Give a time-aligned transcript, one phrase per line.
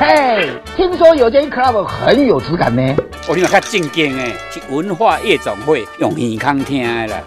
[0.00, 2.96] 嘿，听说有间 club 很有质感呢。
[3.28, 7.22] 我另外较正经诶，是文化夜总会，用耳孔听的啦。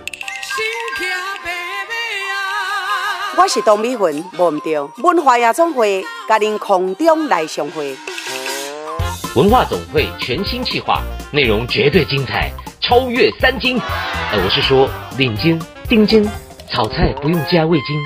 [3.37, 7.95] 我是董美云，忘唔掉文化夜总会，甲您空中来相会。
[9.35, 12.51] 文化总会全新企划，内容绝对精彩，
[12.81, 13.79] 超越三金。
[14.31, 16.27] 呃，我是说领金、丁金，
[16.71, 18.03] 炒菜不用加味精。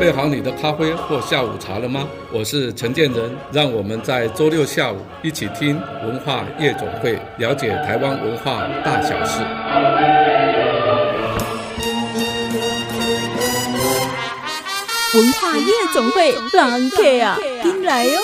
[0.00, 2.08] 备好你的咖啡或下午茶了吗？
[2.32, 9.42] 我是陈建仁，让我们在周六下午一起听文化夜总会，了解台湾文化大小事。
[15.12, 18.18] 文化夜总会，狼 K 啊，进来哟！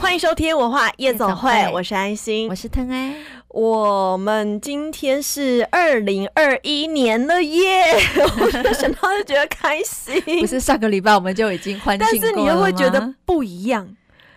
[0.00, 3.14] 欢迎收听文化夜总会，我是安心，我是腾爱。
[3.52, 7.84] 我们今天是二零二一年了耶！
[8.40, 10.20] 我想到就觉得开心。
[10.40, 12.20] 不是上个礼拜我们就已经欢庆过了吗？
[12.22, 13.86] 但是你又会觉得不一样。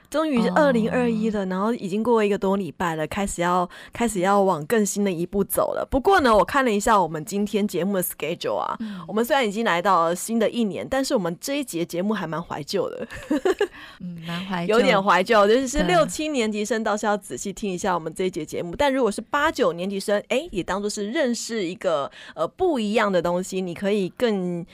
[0.09, 1.51] 终于是二零二一了，oh.
[1.51, 5.87] 然后已经过一个多礼拜了，开始要开始要往更新的一步走了。
[5.89, 13.07] 不过呢，我看了一下我们今天节目的 schedule 啊，嗯、我们虽然已经来到了新的一年，但是我们这一节节目还蛮怀旧的，
[13.99, 15.47] 嗯，蛮怀旧，有点怀旧。
[15.47, 24.65] 就是六七年级生倒是要仔细听一下我们这一节节目，但如果是八九年级生，哎，也当做是认识一个呃不一样的东西，你可以更。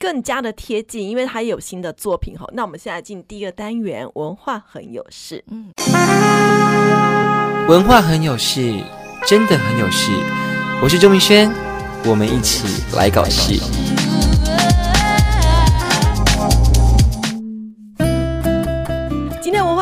[0.00, 2.48] 更加的贴近，因为他有新的作品哈。
[2.54, 5.44] 那我们现在进第一个单元，文化很有事。
[5.50, 5.70] 嗯，
[7.68, 8.82] 文化很有事，
[9.26, 10.10] 真的很有事。
[10.82, 11.52] 我是周明轩，
[12.06, 13.60] 我们一起来搞事。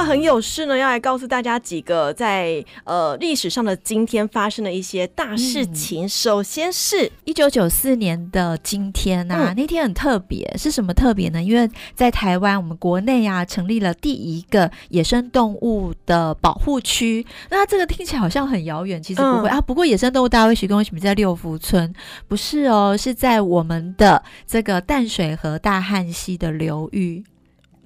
[0.09, 6.07] 很有事呢，要来告诉大家几个在呃历史上的今天发生的一些大事情。
[6.07, 11.43] 嗯、首先是一九九四年的今天啊，嗯、那天很特别，是什么特别呢？
[11.43, 17.27] 因为在台湾，我们国内啊成立了第一个野生动物的保护区。
[17.51, 19.61] 那这个听起来好像很遥远，其实不会、嗯、啊。
[19.61, 21.93] 不过野生动物大家会许跟我们在六福村，
[22.27, 27.23] 不是哦，是在我们的这个淡水河大汉溪的流域。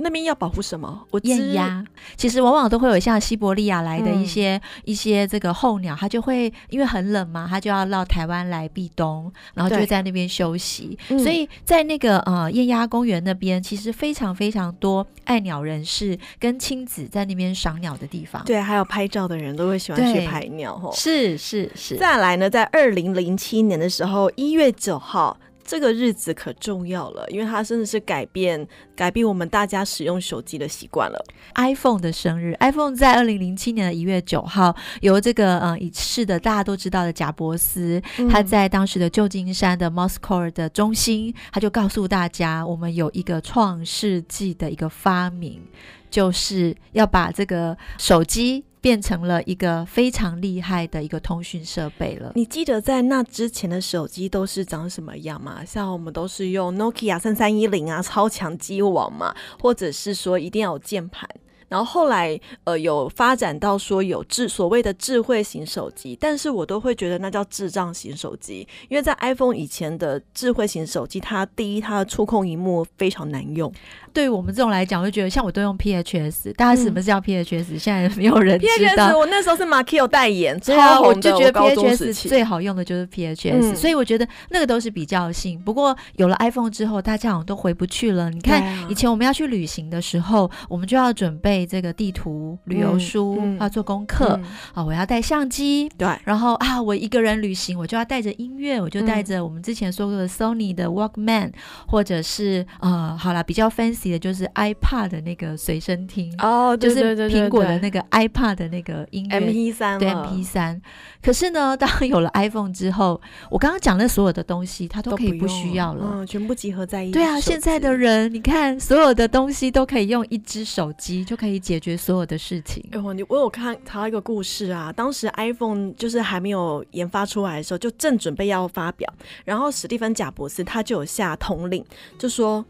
[0.03, 1.07] 那边要保护什么？
[1.11, 1.85] 我雁鸭，
[2.17, 10.99] 其实往往都会有像西伯利亚来的一些、嗯、一些这个候鸟，它就会因为很冷嘛，它就要到台湾来避冬，然后就会在那边休息。
[11.09, 18.45] 所以在那个呃雁鸭公园那边，其实非常非常多爱鸟人士跟亲子在那边赏鸟的地方。
[18.45, 20.77] 对，还有拍照的人都会喜欢去拍鸟。
[20.79, 21.97] 吼，是是是。
[21.97, 25.39] 再来呢，在二零零七年的时候，一月九号。
[25.65, 31.25] 这个日子可重要了，因为它真的是改变改变我们大家使用手机的习惯了。
[31.55, 45.63] iPhone 的生日，iPhone 在二零零七年的一月九号，由这个嗯已逝的大家都知道的贾伯斯，嗯、他在当时的旧金山的 Moscone 的中心，他就告诉大家，我们有一个创世纪的一个发明，
[46.11, 48.65] 就是要把这个手机。
[48.83, 52.33] 变成了一个非常厉害的一个通讯设备了。
[52.35, 55.65] 你记得在那之前的手机都是长什么样吗？
[55.65, 61.27] 像我们都是用 Nokia 三三一零啊，超强机网嘛，或者是说一定要有键盘。
[61.73, 73.73] 然后后来，呃，有发展到说有智所谓的智慧型手机，但是我都会觉得那叫智障型手机，因为在 iPhone 以前的智慧型手机，它第一它的触控荧幕非常难用。
[74.13, 79.09] 对于我们这种来讲，我就觉得像我都用 PHS，大家什么是叫 PHS？、嗯、现在没有人 知道。
[79.09, 85.59] PHS 我那时候是 Makio 代言，超红的，我就觉得 PHS 最好用的就是 PHS，、嗯、所以我觉得那个都是比较性。
[85.59, 88.29] 不过有了 iPhone 之后，大家好像都回不去了。
[88.29, 101.53] 你看、啊、以前我们要去旅行的时候，我们就要准备这个地图、旅游书，嗯嗯、要做功课、嗯、啊，我要带相机，对，然后啊，我一个人旅行，我就要带着音乐，我就带着我们之前说过的 Sony 的 Walkman，、嗯、
[101.87, 104.13] 或者是呃，好了，比较 fancy。
[104.13, 110.81] 的就是 iPad 的那个随身听哦，就是苹果的那个 iPad 的那个音乐 MP 三，对 MP 三。
[111.23, 117.13] 可是呢，当有了 iPhone 之后，我刚刚讲的所有的东西，它都可以不需要了，嗯，全部集合在一起。
[117.13, 122.83] 对啊，现在的人，你看所有的东西都可以用一只手机就可以可以解决所有的事情。
[122.93, 129.13] 哎，我你我有看查到一个故事啊，当时 iPhone 就是还没有研发出来的时候，就正准备要发表，
[129.45, 131.85] 然后史蒂芬贾伯斯他就有下统领，
[132.19, 132.65] 就说。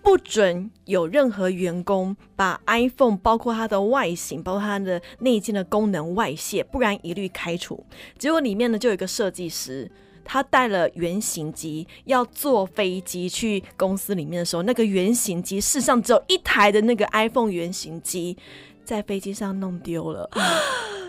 [0.00, 7.84] 不准有任何员工把 iPhone 包括它的外形，包括它的内建的功能外泄，不然一律开除。
[8.16, 9.90] 结果里面呢，就有一个设计师，
[10.30, 18.36] 他带了原型机，要坐飞机去公司里面的时候，那个原型机世上只有一台的那个 iPhone 原型机，
[18.84, 20.28] 在飞机上弄丢了。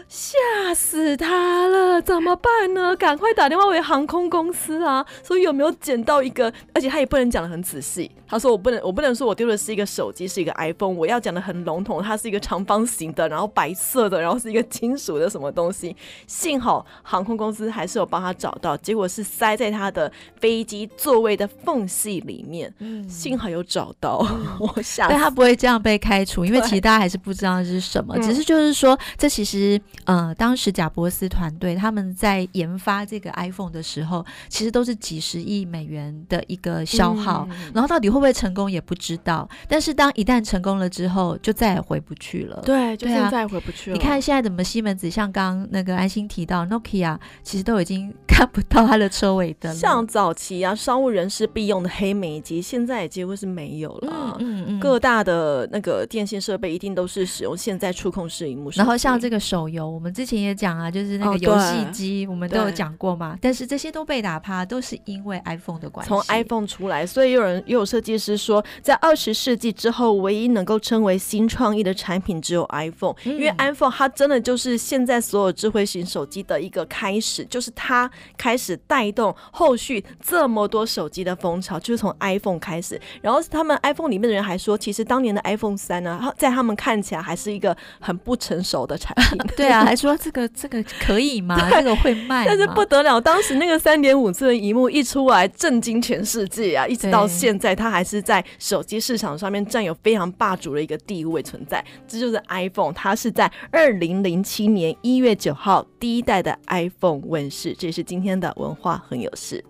[0.09, 2.95] 吓死他了，怎么办呢？
[2.95, 5.05] 赶快打电话回航空公司啊！
[5.21, 8.09] 所以有没有捡到一个，而且他也不能讲的很仔细。
[8.27, 15.95] 他说我不能，我不能说我丢的是一个手机，是一个 iPhone，我要讲的很笼统，它是一个长方形的，然后白色的，然后是一个金属的什么东西。
[16.25, 22.73] 幸好航空公司还是有帮他找到，结果是塞在他的飞机座位的缝隙里面。
[22.79, 29.79] 嗯，幸好有找到，嗯、我想，但他不会这样被开除，因为其实大家还是不知道这是什么，只是就是说，这其实。
[30.05, 39.47] 呃，当时贾伯斯团队他们在研发这个 iPhone 的时候，其实都是几十亿美元的一个消耗，嗯，然后到底会不会成功也不知道。
[39.67, 42.61] 但是当一旦成功了之后，就再也回不去了。
[42.65, 43.97] 对，就现在回不去了。
[43.97, 49.77] 你看现在怎么西门子，像刚那个安心提到，Nokia 其实都已经 看不到它的车尾灯了。
[49.77, 54.37] 像早期啊，商务人士必用的黑莓机，现在也几乎是没有了。
[54.39, 58.71] 嗯嗯，各大的那个电信设备一定都是使用现在触控式荧幕。
[58.75, 59.88] 然后像这个手游。
[59.89, 63.37] 我们之前也讲啊，就是那个游戏机，我们都有讲过嘛。
[63.41, 66.09] 但是这些都被打趴，都是因为 iPhone 的关系。
[66.09, 82.99] 从 iPhone 出来，所以有人又有设计师说，在二十世纪之后，唯一能够称为新创意的产品只有 iPhone，嗯，因为 iPhone 它真的就是现在所有智慧型手机的一个开始，就是它开始带动后续这么多手机的风潮，就是从 iPhone 开始。
[83.21, 89.39] 然后他们 iPhone 里面的人还说，其实当年的 iPhone 三呢，在他们看起来还是一个很不成熟的产品。
[89.55, 89.78] 对啊。
[89.85, 91.69] 还说这个这个可以吗？
[91.69, 92.45] 这个会卖？
[92.45, 96.85] 但是不得了，当时那个三点五寸的荧幕一出来，震惊全世界啊！
[96.87, 101.83] 一直到现在，它还是在手机市场上面占有非常霸主的一个地位存在。
[102.07, 107.75] 这就是 iPhone，它是在二零零七年一月九号第一代的 iPhone 问世。
[107.77, 109.63] 这是今天的文化很有事。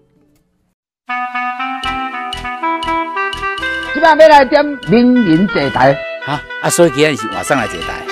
[3.93, 8.08] 今晚要来点名人坐台，好啊，所以今天是晚上来坐台。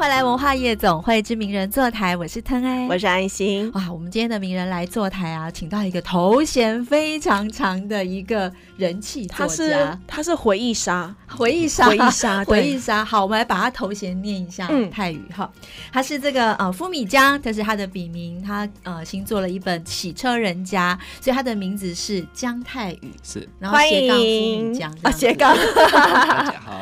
[0.00, 3.70] 欢迎来文化夜总会之名人坐台，我是腾爱，我是安心。
[3.74, 13.04] 哇，我们今天的名人来坐台啊，请到一个头衔非常长的一个人气作家，他是他是回忆杀，回忆杀，回忆杀， 回忆杀。
[13.04, 15.52] 好，我们来把他头衔念一下，嗯，泰语哈，
[15.92, 26.80] 他是这个呃夫米江，这是他的笔名，他呃新做了一本《洗车人家》，所以他的名字是江泰宇，是，然后斜杠夫米江啊，斜杠， 大家好。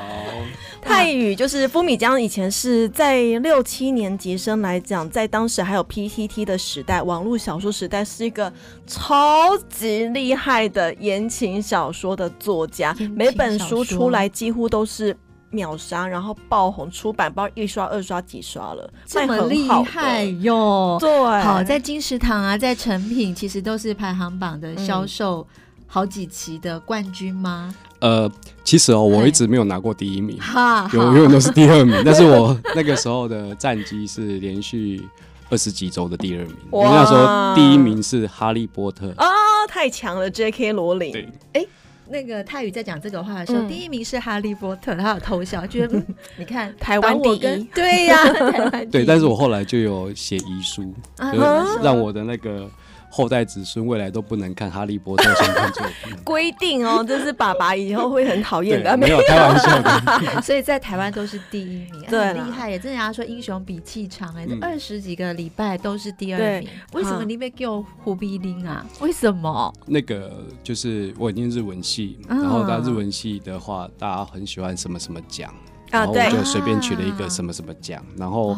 [0.80, 8.52] 泰语就是夫米江，以前是在六七年级生来讲，在当时还有 PTT 的时代，网络小说时代，是一个
[8.86, 15.16] 超级厉害的言情小说的作家，每本书出来几乎都是
[15.50, 20.96] 秒杀，然后爆红，出版包一刷、二刷、几刷了，这么厉害哟！
[21.00, 21.10] 对，
[21.42, 25.46] 好，在金石堂啊，在成品，其实都是排行榜的销售
[25.90, 27.74] 好几期的冠军吗？
[28.00, 28.30] 呃，
[28.62, 30.38] 其实哦，我一直没有拿过第一名，
[30.92, 32.00] 有永远都是第二名。
[32.06, 35.02] 但是我那个时候的战绩是连续
[35.50, 39.26] 二十几周的第二名，因为那时候第一名是哈利波特啊，
[39.66, 40.72] 太强了，J.K.
[40.72, 41.10] 罗琳。
[41.10, 41.66] 对，哎，
[42.08, 46.00] 那个泰语在讲这个话的时候，嗯、第一名是哈利波特，他有偷笑，觉得
[46.38, 48.16] 你看台湾第一，对呀、
[48.70, 49.04] 啊，对。
[49.04, 52.70] 但是我后来就有写遗书，就是让我的那个。
[53.10, 56.16] 后代子孙未来都不能看《哈利波特》相关作品。
[56.24, 58.96] 规定哦，这是爸爸以后会很讨厌的。
[58.96, 60.42] 没有开玩笑的。
[60.42, 62.78] 所以在台湾都是第一名，对，很厉害耶！
[62.78, 66.68] 真的要说英雄比气长哎，这二十几个礼拜都是第二名。
[66.92, 68.84] 为什么你被叫胡必林啊？
[69.00, 69.72] 为什么？
[69.86, 75.52] 那个就是我已经日文系，然后在日文系的话，大家很喜欢什么什么奖，
[75.90, 78.56] 然后我就随便取了一个什么什么奖，然后。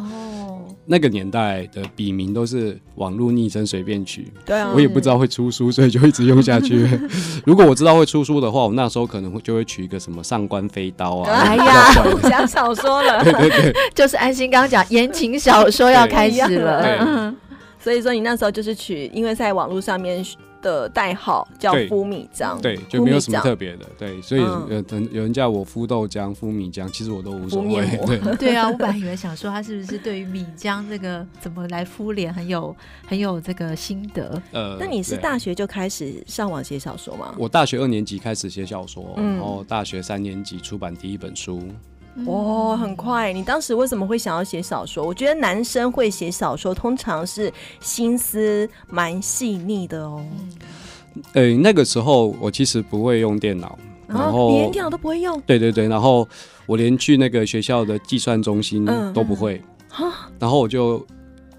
[0.87, 6.89] 那个年代的笔名都是网络昵称随便取，对啊，我也不知道会出书，所以就一直用下去。
[7.47, 11.95] 如果我知道会出书的话，我那时候可能会就会取一个什么上官飞刀啊，哎呀，
[12.29, 17.33] 讲小说了， 对对对，就是安心刚刚讲言情小说要开始了，
[17.79, 20.25] 所以说你那时候就是取，因为在网络上面。
[20.62, 32.75] 的代号叫敷米浆，对，就没有什么特别的，对，所以有人有人叫我敷豆浆、敷米浆，其实我都无所谓， 对， 对啊，我本来以为想说他是不是对于米浆这个怎么来敷脸很有
[33.07, 37.35] 很有这个心得，呃，那你是大学就开始上网写小说吗？
[37.38, 41.62] 我大学二年级开始写小说，然后大学三年级出版第一本书。
[42.26, 43.33] 哇、哦，很快！
[43.33, 45.05] 你当时为什么会想要写小说？
[45.05, 50.25] 我觉得男生会写小说，通常是心思蛮细腻的哦。
[51.33, 55.40] 呃、欸，那个时候我其实不会用电脑，然后、啊、连电脑都不会用。
[55.43, 56.29] 对对对，然后
[56.67, 59.62] 我连去那个学校的计算中心都不会。
[59.99, 61.05] 嗯嗯、然后我就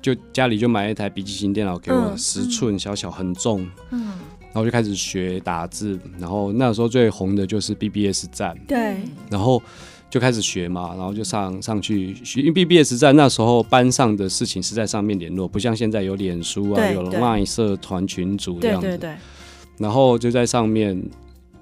[0.02, 3.68] 就家里就买一台笔记型电脑给我，十、嗯、寸小小很重。
[3.92, 4.14] 嗯。
[4.54, 8.98] 然后就开始学打字，然后那时候最红的就是 BBS 站，对，
[9.30, 9.64] 然后
[10.12, 19.16] 就开始学嘛，然后就上上去学，因为 BBS 在那时候班上的事情是在上面联络，不像现在有脸书啊，有 LINE 社团群组这样子，对对对，
[19.78, 21.02] 然后就在上面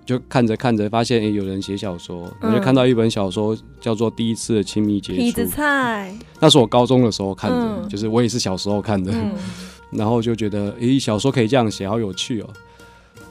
[0.03, 9.31] 就看着看着，发现哎有人写小说，我、嗯、就看到一本小说叫做《第一次的亲密接触》，痞子菜，那是我高中的时候看的，嗯、就是我也是小时候看的，嗯、
[9.93, 12.49] 然后就觉得哎小说可以这样写，好有趣哦。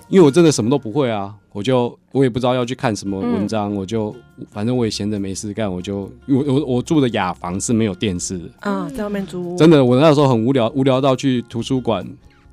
[0.08, 4.14] 因为我真的什么都不会啊，我就我也不知道要去看什么文章，嗯、我就
[4.50, 9.56] 反正我也闲着没事干，我就我我我住的雅房是没有电视的啊，在外面租。
[9.56, 12.06] 真的，我那时候很无聊，无聊到去图书馆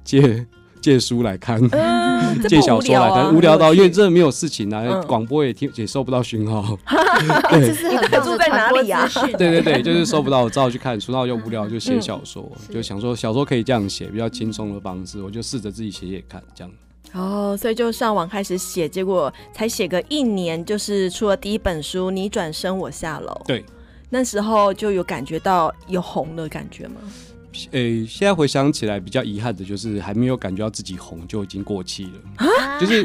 [0.04, 0.46] 借
[0.82, 6.78] 借书来看，嗯、 借小说来看，无聊，啊、无聊到因为真的没有事情啊，广、嗯、播也听也收不到讯号。
[7.50, 9.10] 对，你住在哪里啊？
[9.38, 16.72] 对对对，就是收不到，我只好去看书，然后就无聊就写小说，嗯、就想说小说可以这样写，比较轻松的方式，我就试着自己写写看，这样。
[17.14, 23.32] 哦，所以就上网开始写，结果才写个一年，就是出了第一本书《你转身我下楼》。
[23.46, 23.64] 对，
[24.10, 26.96] 那时候就有感觉到有红的感觉吗？
[27.72, 32.78] 诶、欸，现在回想起来，比较遗憾的就是还没有感觉到自己红就已经过气了啊！
[32.80, 33.02] 就是？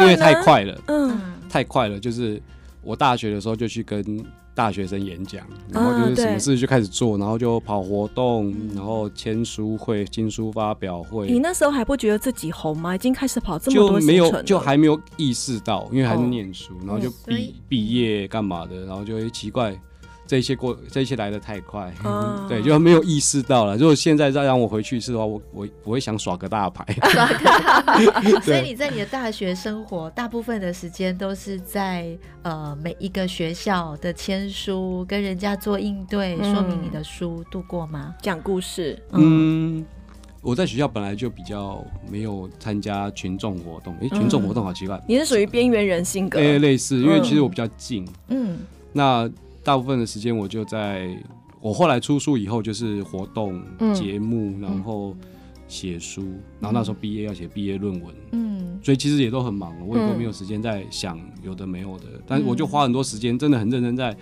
[0.00, 1.16] 因为太快了，嗯，
[1.48, 2.42] 太快了，就是
[2.82, 4.24] 我大学的时候就去跟。
[4.54, 11.26] 大学生演讲，然后就是什么事就开始做，啊、然后就跑活动，然后签书会、新书发表会。
[11.26, 12.94] 你那时候还不觉得自己红吗？
[12.94, 19.78] 已经开始跑这么多就没有，就还没有意识到，因为还是念书，哦、然后就毕毕业干嘛的，然后就会奇怪。
[20.26, 23.76] 这一切过，这一切来的太快，嗯、 对，就没有意识到了。
[23.76, 26.82] 如果现在再让我回去一次的话，我我我会想耍个大牌。
[27.10, 28.04] 耍个大牌。
[28.40, 38.14] 所以你在你的大学生活，大部分的时间都是在呃每一个学校的签书，跟人家做应对，说明你的书度过吗？
[38.22, 38.98] 讲故事。
[39.12, 39.86] 嗯，嗯
[40.40, 44.98] 我在学校本来就比较没有参加群众活动，哎，群众活动好奇怪。
[45.06, 46.38] 你是属于边缘人性格？
[46.40, 48.08] 哎，类似，因为其实我比较静。
[48.28, 49.30] 嗯，那。
[49.64, 51.08] 大部分的时间我就在，
[51.60, 53.60] 我后来出书以后就是活动
[53.94, 55.16] 节目，嗯、然后
[55.66, 64.14] 写书，嗯、然后那时候毕业要写毕业论文，嗯，所以其实也都很忙，我也都没有时间在想有的没有的，嗯、但是我就花很多时间，真的很认真在，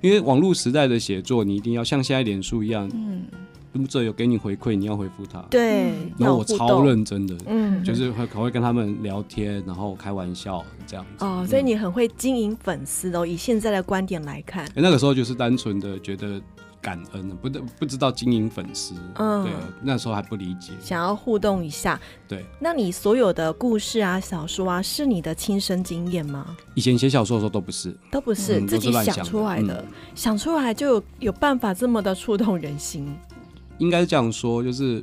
[0.00, 3.22] 因为网络时代的写作，你一定要像现在脸书一样，嗯。
[3.72, 5.40] 读者有给你回馈，你要回复他。
[5.50, 11.24] 对，然后我超认真的，嗯，就是会可会跟他们聊天，然后开玩笑这样子。
[11.24, 13.26] 哦，所以你很会经营粉丝哦。
[13.26, 16.40] 以现在的观点来看，那个时候就是单纯的觉得
[16.80, 18.94] 感恩，不不知道经营粉丝。
[19.16, 22.00] 嗯，对，那时候还不理解，想要互动一下。
[22.26, 26.56] 对，那你所有的故事啊、小说啊，是你的亲身经验吗？
[26.74, 29.84] 以前写小说的时候都不是，都不是自己想出来的，
[30.14, 33.14] 想出来就有有办法这么的触动人心。
[33.78, 35.02] 应该是这样说，就是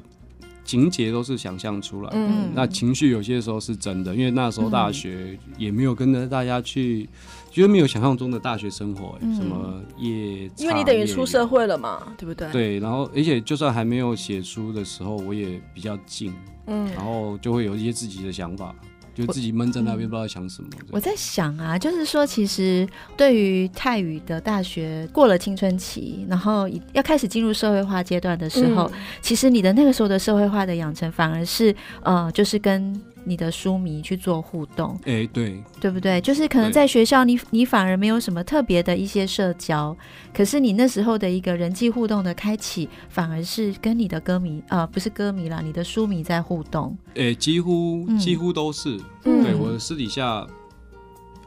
[0.63, 7.07] 情节都是想象出来的，嗯、那情绪有些时候是真的，因为那时候大学也没有跟着大家去，
[7.51, 12.51] 觉得没有想象中的大学生活，嗯、什么夜，因为你等于出社会了嘛，对不对？
[12.51, 16.33] 对，然后而且就算还没有写书的时候，我也比较静，
[16.65, 18.75] 嗯，然后就会有一些自己的想法。
[19.15, 20.69] 就自己闷在那边，不知道想什么。
[20.91, 33.01] 我在想啊，就是说，其实对于泰语的大学过了青春期，然后要开始进入社会化阶段的时候，嗯、其实你的那个时候的社会化的养成，反而是呃，就是跟。
[33.25, 36.21] 你的书迷去做互动，哎、欸，对，对不对？
[36.21, 39.95] 就是可能在学校你，你你反而没有什么特别的一些社交，
[40.33, 46.95] 可是你那时候的一个人际互动的开启，反而是跟你的歌迷啊、呃，不是歌迷啦，你的书迷在互动。
[47.15, 50.45] 哎、欸，几乎几乎都是，嗯、对我私底下，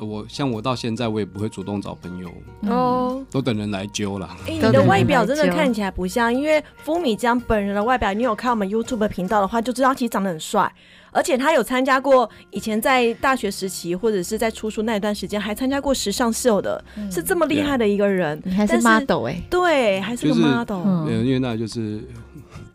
[0.00, 2.28] 我像我到现在我也不会主动找朋友
[2.62, 4.28] 哦，嗯、都等人来揪了。
[4.46, 10.72] 哎、欸，你的外表真的看起来不像，因为福米江本人的外表，你有看我们 YouTube 频道的话，就知道其实长得很帅。
[11.10, 18.40] 而且他有参加过，以前在大学时期或者是在出书那一段时间，还参加过时尚秀的，嗯、是这么厉害的一个人。
[18.44, 19.44] 你还是 model 哎、欸？
[19.48, 20.82] 对，还是个 model。
[20.84, 22.00] 嗯，因为那就是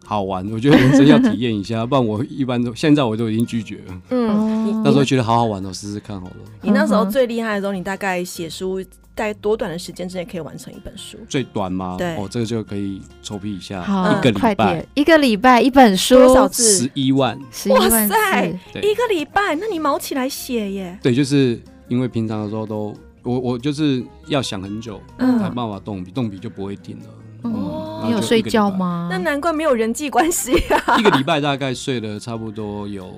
[0.05, 4.01] 好玩，我觉得人生要体验一下， 不然我一般都现在我都已经拒绝了。
[4.09, 6.35] 嗯，那时候觉得好好玩哦，试试看好了。
[6.61, 8.83] 你那时候最厉害的时候，你大概写书。
[9.15, 11.17] 在多短的时间之内可以完成一本书？
[11.29, 11.96] 最短吗？
[11.98, 16.63] 对，哦，这个就可以臭屁一下，好一个礼拜，一个礼拜一本书，多少字？
[16.63, 17.39] 十一万，
[17.70, 18.48] 哇塞，
[18.82, 20.98] 一个礼拜，那你毛起来写耶？
[21.01, 27.05] 对，就是因为平常的时候都，我我就是要想很久，嗯，才办法动笔，动笔就不会停了。
[27.43, 29.10] 哦，你有睡觉吗？
[29.12, 30.98] 那难怪没有人际关系啊。
[30.98, 33.13] 一个礼拜大概睡了差不多有。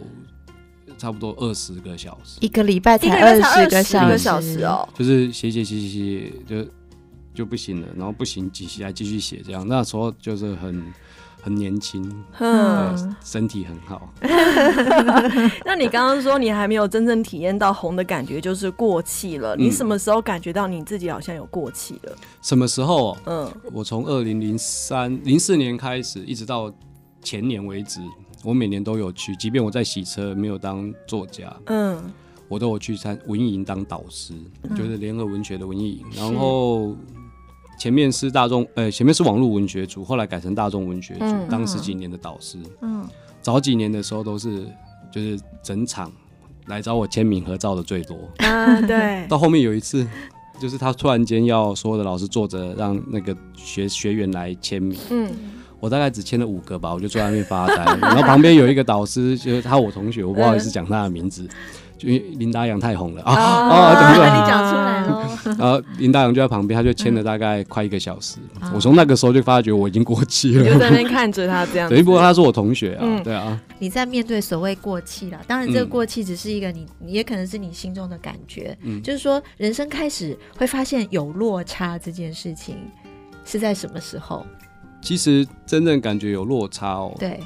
[1.06, 4.90] 差不多二十个小时，一个礼拜才二十个小时哦。
[4.96, 6.68] 就是写写写写写，就
[7.32, 9.68] 就不行了，然后不行，继续来继续写这样。
[9.68, 10.84] 那时候就是很
[11.44, 14.12] 很年轻，嗯，身体很好。
[15.64, 19.56] 那你刚刚说你还没有真正体验到红的感觉，就是过气了。
[19.56, 22.16] 你什么时候感觉到你自己好像有过气了？
[22.42, 23.16] 什么时候？
[23.28, 26.74] 嗯，我从二零零三零四年开始，一直到
[27.22, 28.00] 前年为止，
[28.46, 32.02] 我每年都有去，即便我在洗车，没有当作家，嗯。
[32.48, 34.32] 我都有去参文艺营当导师，
[34.70, 36.06] 嗯、就是联合文学的文艺营。
[36.16, 36.96] 然后
[37.80, 42.60] 前面是大众，呃，前面是网络文学组，后来改成大众文学组，嗯、当十几年的导师。
[42.82, 43.04] 嗯，
[43.42, 44.64] 早几年的时候都是
[45.12, 46.12] 就是整场
[46.68, 48.16] 来找我签名合照的最多。
[48.38, 49.26] 啊，对。
[49.28, 50.08] 到后面有一次，
[50.60, 54.96] 就是他突然间要所有的老师坐着，让那个学学员来签名。
[55.10, 55.34] 嗯，
[55.86, 57.76] 我大概只签了五个吧，我就坐在那边发呆。
[58.02, 61.48] 然后旁边有一个导师，就是他我同学，我不好意思讲他的名字。
[61.98, 63.34] 就因为林达阳太红了啊！
[63.34, 65.56] 哦，怎么你讲出来了？
[65.58, 68.36] 然后林达阳就在旁边，他就签了大概快一个小时。
[68.74, 71.88] 我从那个时候就发觉我已经过气了，就在那边看着他这样。
[71.88, 73.58] 对，不过他是我同学啊，对啊。
[73.80, 78.78] 你在面对所谓过气了，当然这个过气只是一个你，也可能是你心中的感觉。
[78.82, 82.76] 嗯，就是说人生开始会发现有落差这件事情
[83.46, 84.46] 是在什么时候？
[85.06, 87.40] 其实真正感觉有落差哦，对，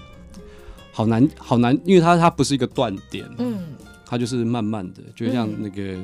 [0.93, 3.59] 好难好难，因为它它不是一个断点，嗯。
[4.05, 5.97] 它就是慢慢的，就像那个。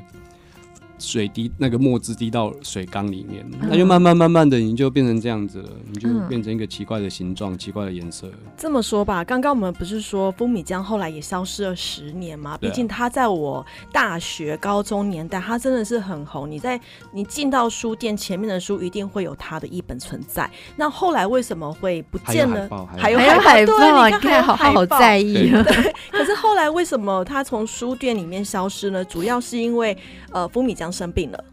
[0.98, 8.32] 水滴那个墨汁滴到水缸里面，那就慢慢慢慢的，你就变成这样子了，你就变成一个奇怪的形状、奇怪的颜色。
[8.58, 12.58] 这么说吧，刚刚我们不是说风米浆后来也消失了十年吗？
[12.58, 16.50] 毕竟它在我大学、高中年代，它真的是很红。
[16.50, 16.80] 你在
[17.12, 20.50] 你进到书店前面的书，一定会有它的一本存在。
[20.78, 22.88] 那后来为什么会不见了？
[22.98, 25.50] 还有海报，你看好好在意。
[25.50, 29.04] 对，可是后来为什么它从书店里面消失呢？
[29.04, 29.98] 主要是因为
[30.32, 30.85] 呃，风米浆。
[30.92, 31.44] 生病了，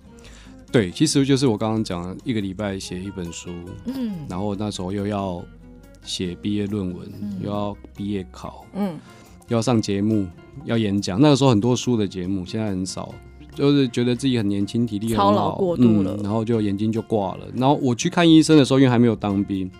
[0.70, 3.50] 对，其实就是我刚刚讲的，一个礼拜写一本书，
[3.84, 5.42] 嗯，然后那时候又要
[6.02, 8.98] 写毕业论文，嗯、又要毕业考，嗯，
[9.48, 10.26] 又要上节目，
[10.64, 11.20] 要演讲。
[11.20, 13.14] 那个时候很多书的节目，现在很少，
[13.54, 17.46] 就是觉得自己很年轻，体力很好，操劳过度了，嗯，然后就眼睛就挂了。
[17.54, 19.70] 然后我去看医生的时候，因为还没有当兵，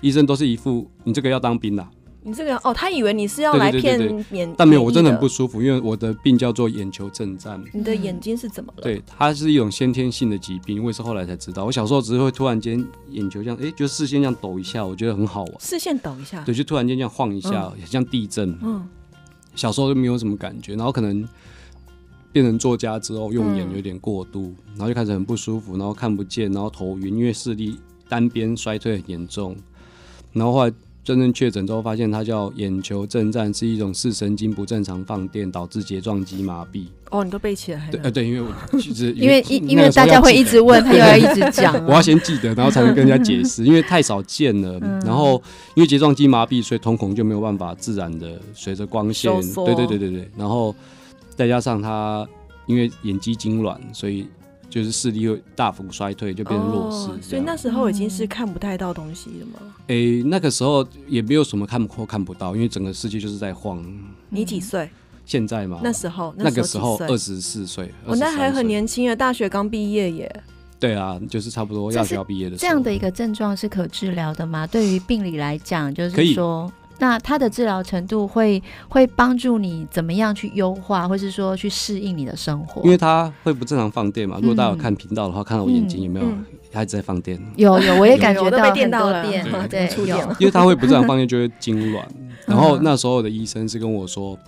[0.00, 1.88] 医生都是一副你这个要当兵的。
[2.22, 7.62] 你这个哦，他以为你是要来骗免，但没有，我真的很不舒服，因为我的病叫做眼球震颤。
[7.72, 8.82] 你的眼睛是怎么了？
[8.82, 11.64] 对，它是一种先天性的疾病，我也是后来才知道。
[11.64, 15.54] 我小时候只是会突然间眼球这样，哎、欸，就视线这样抖一下，我觉得很好玩。
[15.60, 18.58] 视线抖一下，对，就突然间这样晃一下，嗯、像地震。
[18.62, 18.86] 嗯，
[19.54, 21.26] 小时候就没有什么感觉，然后可能
[22.32, 27.78] 变成作家之后，用眼有点过度，嗯、然后就开始很不舒服，然后看不见，然后头晕，因为视力
[28.08, 29.56] 单边衰退很严重，
[30.32, 30.74] 然后后来。
[31.08, 36.84] 真正确诊之后，发现它叫眼球震颤，是一种视神经不正常放电导致睫状肌麻痹。
[37.08, 37.88] 哦，你都背起来？
[37.90, 44.78] 对，呃，对，因为我其实 因为因因为大家会一直问， 他又要一直讲，我要先记得，然后才能跟人家解释，因为太少见了。
[45.02, 45.42] 然后
[45.74, 49.32] 因为睫状肌麻痹，所以瞳孔就没有办法自然的随着光线，
[49.64, 50.30] 对对对对对。
[50.36, 50.74] 然后
[51.34, 52.28] 再加上他
[52.66, 54.26] 因为眼肌痉挛，所以。
[54.68, 57.10] 就是视力会大幅衰退，就变成弱视。
[57.10, 59.74] 哦，所以那时候已经是看不太到东西了吗？
[59.86, 63.82] 诶、欸，那个时候也没有什么看或看不到，因为整个世界就是在晃。
[64.28, 64.88] 你几岁？
[65.24, 65.80] 现在吗？
[65.82, 67.92] 那时候，那个时候二十四岁。
[68.04, 70.42] 我那还很年轻啊，大学刚毕业耶。
[70.80, 72.60] 对啊，就是差不多要学校毕业的时候。
[72.60, 74.66] 这样的一个症状是可治疗的吗？
[74.66, 76.70] 对于病理来讲，就是说。
[76.98, 82.82] 那它的治疗程度会会帮助你怎么样去优化，或是说去适应你的生活？
[82.82, 84.38] 因为它会不正常放电嘛。
[84.40, 86.26] 如果大家有看频道的话，看到我眼睛有没有
[86.72, 87.40] 它一直在放电？
[87.56, 89.22] 有有，我也感觉到被电到了，
[89.68, 90.16] 对，有。
[90.38, 92.02] 因为它会不正常放电，就会痉挛。
[92.46, 94.38] 然后那时候的医生是跟我说，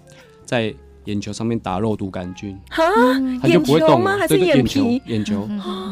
[0.45, 4.17] 在眼球上面打肉毒杆菌，它就不会动吗？
[4.19, 4.85] 还是眼球？
[5.07, 5.47] 眼球，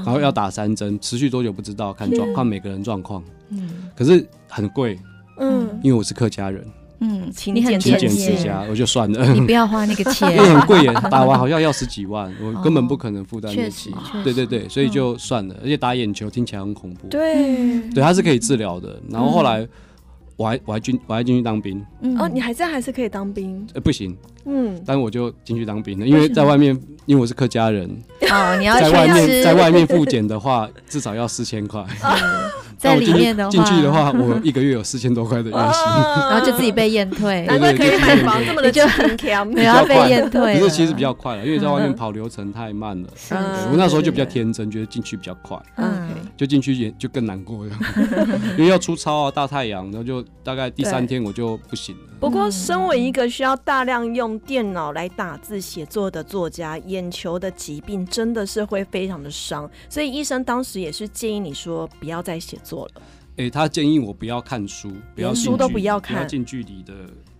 [0.05, 3.23] 然后要打三针，持续多久不知道，看状看每个人状况。
[3.51, 4.99] 嗯，可是很贵。
[5.39, 6.65] 嗯，因为我是客家人，
[7.01, 9.33] 嗯，勤俭勤俭持家，我就算了。
[9.33, 13.95] 你不要花那个钱， 因为很贵耶，打完好像要十几万，我根本不可能负担得起。
[14.25, 15.55] 对对对，所以就算了。
[15.63, 17.09] 而且打眼球听起来很恐怖。
[17.09, 19.01] 对，对，它是可以治疗的。
[19.09, 19.67] 然后后来
[20.37, 21.85] 我还我还进我还进去当兵。
[22.19, 23.67] 哦，你还在还是可以当兵？
[23.75, 24.17] 呃，不行。
[24.51, 26.75] 嗯，但我就进去当兵了，因为在外面，
[27.07, 27.89] 因为我是客家人。
[28.31, 31.85] 哦，你要在外面在外面复检的话，至少要四千块。
[32.79, 35.93] 在里面的话，进去的话，我一个月有四千多块的月薪，
[36.31, 40.55] 然后就自己被验退，难怪可以买房这么的就很强，然后被验退。
[40.55, 43.09] 可是其实比较快了，因为在外面跑流程太慢了。
[43.71, 45.59] 我那时候就比较天真，觉得进去比较快，
[46.37, 47.73] 就进去也就更难过了，
[48.57, 52.03] 因为要出操啊，大太阳，然后就大概第三天我就不行了。
[52.21, 63.03] 不过，身为一个需要大量用用电脑来打字写作的作家，眼球的疾病真的是会非常的伤，所以医生当时也是建议你说不要再写作了。
[63.37, 66.93] 哎、欸，他建议我不要看书，不要书都不要看，不要近距离的，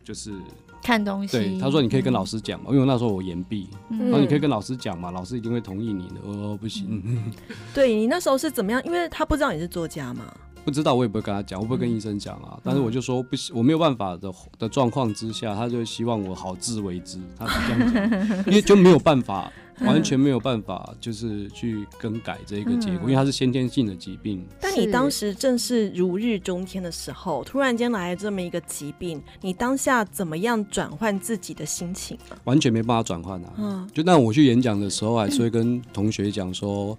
[0.05, 0.33] 就是
[0.81, 1.37] 看东西。
[1.37, 6.15] 对，他说你可以跟老师讲嘛，嗯、因为那时候我延毕，嗯、然后你可以跟老师讲嘛，老师一定会同意你的。
[6.23, 7.03] 哦，不行。
[7.05, 7.33] 嗯、
[7.75, 8.81] 对你那时候是怎么样？
[8.85, 10.33] 因为他不知道你是作家嘛。
[10.69, 12.51] 不知道，我也不会跟他讲，我不会跟医生讲啊。
[12.57, 19.51] 嗯、但是我就说不行，我没有办法的的状况之下，他就希望我好自为之，他是这样讲， 因为就没有办法。
[19.83, 24.45] 完全没有办法，就是去更改这个结果，嗯、因为它是先天性的疾病。
[24.61, 32.19] 但你当时正是如日中天的时候，突然间来了这么一个疾病，你当下怎么样转换自己的心情？
[32.43, 33.53] 完全没办法转换啊！
[33.57, 36.99] 嗯，就那我去演讲的时候，还是会跟同学讲说、嗯、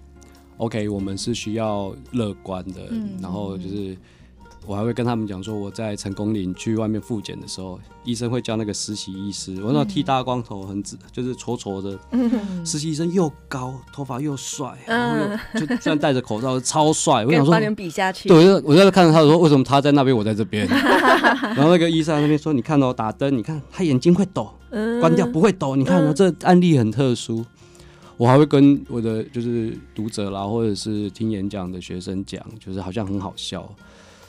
[0.60, 2.82] ：“OK，我们是需要乐观的。
[2.90, 3.96] 嗯”然后就是。
[4.66, 11.98] 我还会跟他们讲说，我在成功岭去外面复检的时候，医生会叫那个实习医师，我那剃大光头，很直，就是矬矬的。
[12.62, 15.16] 实习医生又高，头发又帅，然后
[15.54, 17.24] 又就虽然戴着口罩，超帅。
[17.24, 18.28] 我想说，把人比下去。
[18.28, 20.68] 对，我在看着他说，为什么他在那边，我在这边？
[20.68, 24.52] 然后那个医生在那边说，你看哦，打灯，你看他眼睛会抖，
[25.00, 25.74] 关掉不会抖。
[25.74, 27.44] 你看哦，这案例很特殊。
[28.20, 33.66] 我还会跟我的就是读者啦，或者是听演讲的学生讲，就是好像很好笑。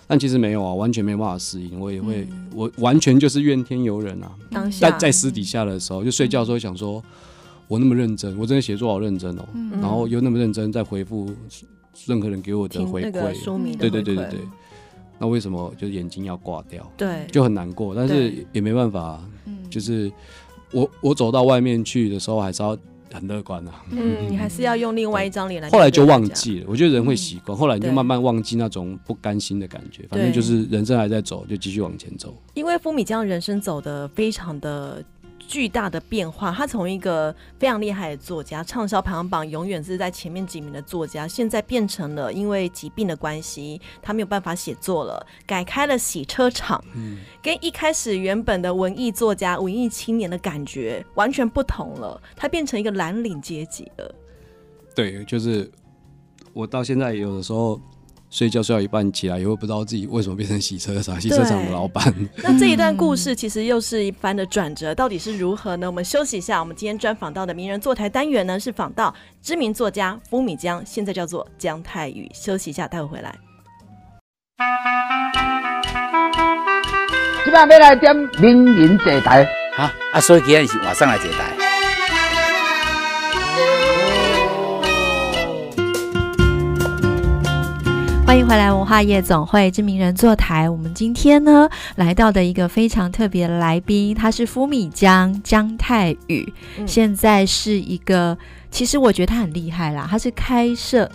[0.07, 1.77] 但其实没有啊，完全没办法适应。
[1.77, 4.31] 我也会，嗯、我完全就是怨天尤人啊。
[4.49, 7.03] 当下在在私底下的时候，就睡觉的时候想说，
[7.67, 11.29] 我那么认真，我真的写作好认真哦、然后又那么认真在回复
[12.05, 13.11] 任何人给我的回馈。
[13.77, 14.39] 对对对对对。
[15.19, 16.89] 那为什么就是眼睛要挂掉？
[16.95, 17.93] 对，就很难过。
[17.93, 19.21] 但是也没办法，
[19.69, 20.09] 就是
[20.71, 22.77] 我我走到外面去的时候，还是要。
[23.13, 25.69] 很乐观啊，嗯，你还是要用另外一张脸来。
[25.69, 30.05] 后来就忘记了，我觉得人会习惯，嗯、后来你就慢慢忘记那种不甘心的感觉。
[30.09, 32.33] 反正就是人生还在走，就继续往前走。
[32.53, 35.03] 因为富米江人生走的非常的。
[35.51, 54.15] 巨大的变化，他从一个非常厉害的作家，畅销排行榜永远是在前面几名的作家，现在变成了因为疾病的关系，他没有办法写作了，改开了洗车场，嗯，跟一开始原本的文艺作家、文艺青年的感觉完全不同了，他变成一个蓝领阶级了。
[54.95, 55.69] 对，就是
[56.53, 57.77] 我到现在有的时候。
[58.31, 62.01] 睡觉睡到一半起来，也会不知道自己为什么变成洗车场、洗车场的老板。
[62.37, 65.85] 那这一段故事其实又是一番的转折，到底是如何呢？
[65.85, 66.61] 我们休息一下。
[66.61, 72.31] 我们今天专访到的名人坐台单元呢，是访到知名作家福米江，现在叫做江泰宇。
[72.33, 73.35] 休息一下，待会回来。
[77.43, 81.60] 今晚要来点名人坐台，好啊，所以今天是晚上来坐台。
[88.31, 90.69] 欢迎回来，文化夜总会知名人坐台。
[90.69, 98.37] 我们今天呢，来到的一个非常特别的来宾，他是夫米江江泰宇，嗯、现在是一个，
[98.69, 101.11] 其实我觉得他很厉害啦，他是开设。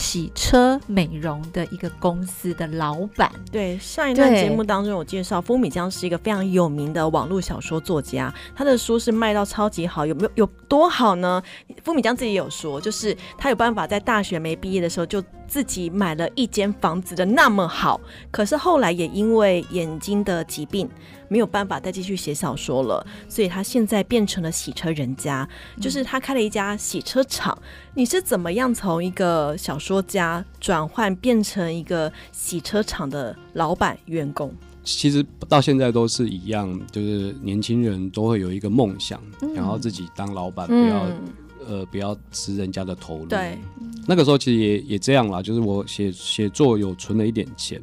[0.00, 11.42] 洗车美容的一个公司的老板，对，上一段节目当中有介绍，风米江是一个非常有名的网络小说作家，他的书是卖到超级好，有没有有多好呢？
[11.84, 20.88] 风米江自己有说，就是他有办法在大学没毕业的时候就自己买了一间房子的那么好，可是后来也因为眼睛的疾病。
[21.30, 25.48] 没有办法再继续写小说了，所以他现在变成了洗车人家，
[25.80, 27.56] 就是他开了一家洗车厂。
[27.94, 34.52] 你是怎么样从一个小说家转换变成一个洗车厂的老板员工？
[34.82, 41.22] 其实到现在都是一样，就是年轻人都会有一个梦想，嗯、然后自己当老板，不要、嗯、
[41.68, 43.26] 呃不要吃人家的头颅。
[43.26, 43.56] 对，
[44.04, 47.80] 那个时候其实也也这样啦，就是我写写作有存了一点钱，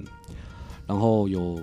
[0.85, 1.57] 然后有。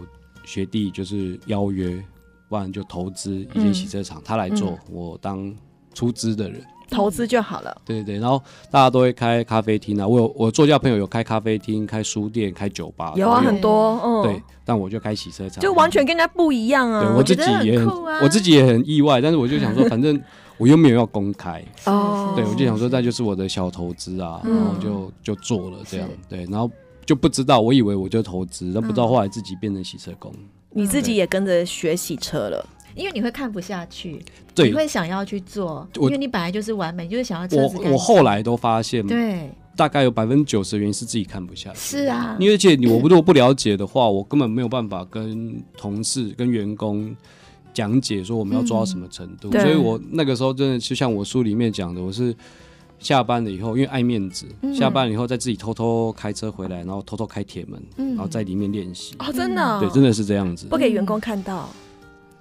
[0.45, 2.03] 学弟就是邀约，
[2.49, 5.55] 不然就投资一间洗车厂，嗯、他来做，嗯、我当
[5.93, 7.77] 出资的人，投资就好了。
[7.85, 14.01] 对对对，然后大家都会开咖啡厅啊，我有我作家朋友有开咖啡厅、开书店、开酒吧，有啊，很多。
[14.05, 17.03] 嗯，对，但我就开洗车厂，就完全跟人家不一样啊。
[17.03, 20.21] 对我自己也很，很、啊、我自己也很意外，但是我就想说， 反正
[20.59, 26.71] 我又没有要公开，哦，对，我就想说，那就是我的小投资啊，然后就就做了这样，对，然后。
[27.07, 30.33] 就不知道，我以为我就投资，但不知道后来自己变成洗车工。
[30.71, 34.19] 你自己也跟着学洗车了，因为你会看不下去，
[34.55, 37.79] 对，你会想要去做，因为你本来就是完美，就是想要车子。
[37.79, 41.79] 我我后来都发现，对，大概有百分之九十的原因是自己看不下去。
[41.79, 47.15] 是啊，因为而且我如果不了解的话，我根本没有办法跟同事、跟员工
[47.73, 49.53] 讲解说我们要做到什么程度。
[49.53, 52.35] 所以我那个时候真的就像我书里面讲的，我是。
[52.99, 59.15] 下班了以后，因为爱面子，嗯、下班了以后再自己偷偷开车回来，然后偷偷开铁门，嗯、然后在里面练习。
[59.19, 59.79] 哦，真的、哦？
[59.81, 60.67] 对，真的是这样子。
[60.69, 61.69] 不给员工看到，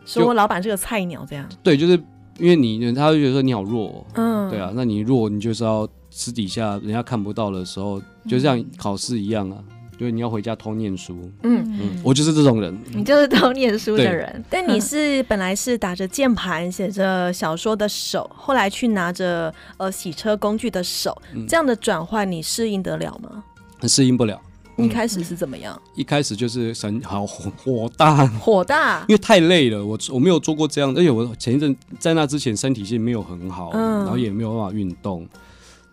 [0.05, 1.47] 说我老板是个菜鸟这样。
[1.61, 1.93] 对，就是
[2.39, 9.57] 因为你他会觉得说你好弱，嗯，对啊，那你弱，你就是要私底下人家看不到的时候，就像考试一样啊。
[10.03, 14.43] 因为你要回家偷念书，嗯嗯，我就是这种人，你就是偷念书的人。
[14.49, 23.41] 但你是 本来是打着键盘写着小说的手，后来去拿着呃洗车工具的手，嗯、这样的转换你适应得了吗？
[23.87, 24.37] 适应不了。
[24.75, 25.81] 一开始是怎么样？
[25.95, 29.85] 一开始就是神好火火大，火大， 因为太累了。
[29.85, 35.25] 我我没有做过这样，而且我前一阵在那之前身体性没有很好，嗯、然后也没有办法运动。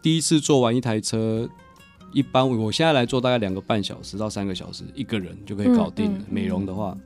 [0.03, 1.49] 第一次做完一台车。
[2.13, 6.19] 一般我现在来做大概两个半小时到三个小时，一个人就可以搞定了。
[6.19, 6.97] 嗯嗯、美容的话，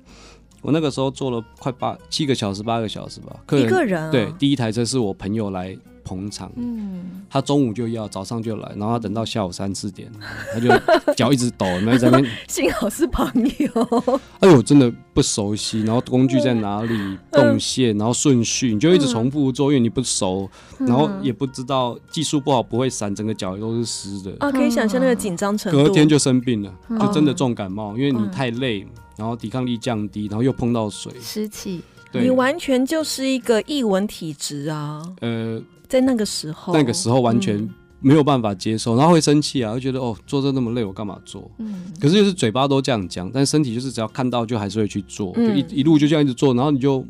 [0.62, 3.36] 我那个时候做了快八七个小时八个小时吧。
[3.46, 10.10] 客人，一个人、啊、对，第一台车是我朋友来捧场，嗯，他中午就要，早上就来，然后他等到下午三四点，
[10.52, 10.68] 他就
[11.14, 12.30] 脚一直抖，然后在那边。
[12.46, 13.26] 幸好是朋
[13.58, 14.20] 友。
[14.40, 24.36] 哎呦，真的不熟悉，然后工具在哪里，动线，然后顺序，你就一直重复做，因为你不熟，然后也不知道技术不好不会闪，整个脚都是湿的。
[24.40, 25.82] 啊，可以想象那个紧张程度。
[25.82, 28.86] 隔天就生病了，就真的重感冒，因为你太累，
[29.16, 31.80] 然后抵抗力降低，然后又碰到水，湿气。
[32.12, 35.02] 你完全就是一个艺文体质啊！
[35.20, 35.60] 呃。
[35.94, 41.48] 在那个时候，那个时候完全没有办法接受，嗯、然后会生气啊，会觉得哦，做这那么累，我干嘛做？
[41.58, 47.06] 嗯，可是就是嘴巴都这样讲，但身体就是只要看到就还是会去做，嗯、就一一路就这样一直做，然后你就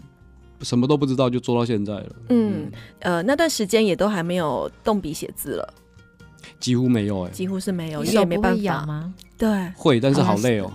[0.61, 2.07] 什么都不知道，就做到现在了。
[2.29, 5.75] 嗯，嗯呃，那段时间也都还没有动笔写字了，
[6.61, 9.15] 几乎没有哎、欸，几乎是没有，你也没办法吗？
[9.39, 10.71] 对，会，但是好累哦，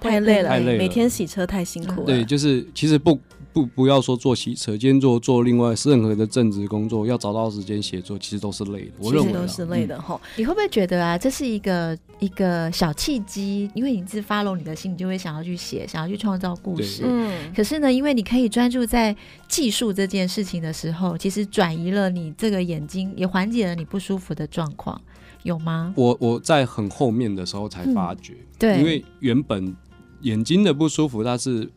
[0.00, 2.06] 太累了，太累了，每天洗车太辛苦了。
[2.06, 3.16] 对，就是其实不。
[3.52, 8.92] 不，不要说做洗车，今天做做另外任何的正职工作，要找到时间写作，其实都是累的。
[8.98, 10.18] 我认为都是累的哈。
[10.22, 13.70] 嗯、你会不会觉得啊，这是一个一个小契机？
[13.74, 17.02] 因为你自 follow 你的心，你就会想要去写，想要去创造故事。
[17.04, 17.52] 嗯。
[17.54, 19.14] 可是呢，因为你可以专注在
[19.48, 24.98] 技术这件事情的时候，其实转移了你这个眼睛，也缓解了你不舒服的状况，
[25.42, 25.92] 有吗？
[25.96, 29.76] 我我在很后面的时候才发觉，嗯、对，因为原本
[30.22, 31.68] 眼睛的不舒服，它是。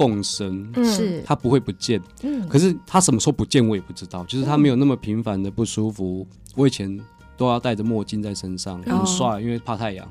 [0.00, 2.00] 共生是，它不会不见。
[2.22, 4.24] 嗯，可是它什么时候不见我也不知道。
[4.24, 6.26] 就是它没有那么频繁的不舒服。
[6.56, 6.98] 我以前
[7.36, 10.08] 都要戴着墨镜在身上，很帅，因为怕太阳。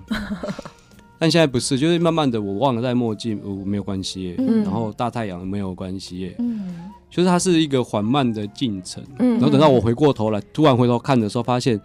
[1.18, 4.36] 但现在不是，就是慢慢的我忘了戴墨镜，我没有关系。
[4.64, 6.36] 然后大太阳没有关系。
[6.38, 9.04] 嗯，就是它是一个缓慢的进程。
[9.18, 11.82] 然后等到我回过头来，突然回头看的时候，发现，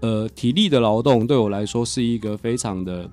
[0.00, 3.10] 呃，体力的劳动对我来说是一个非常的，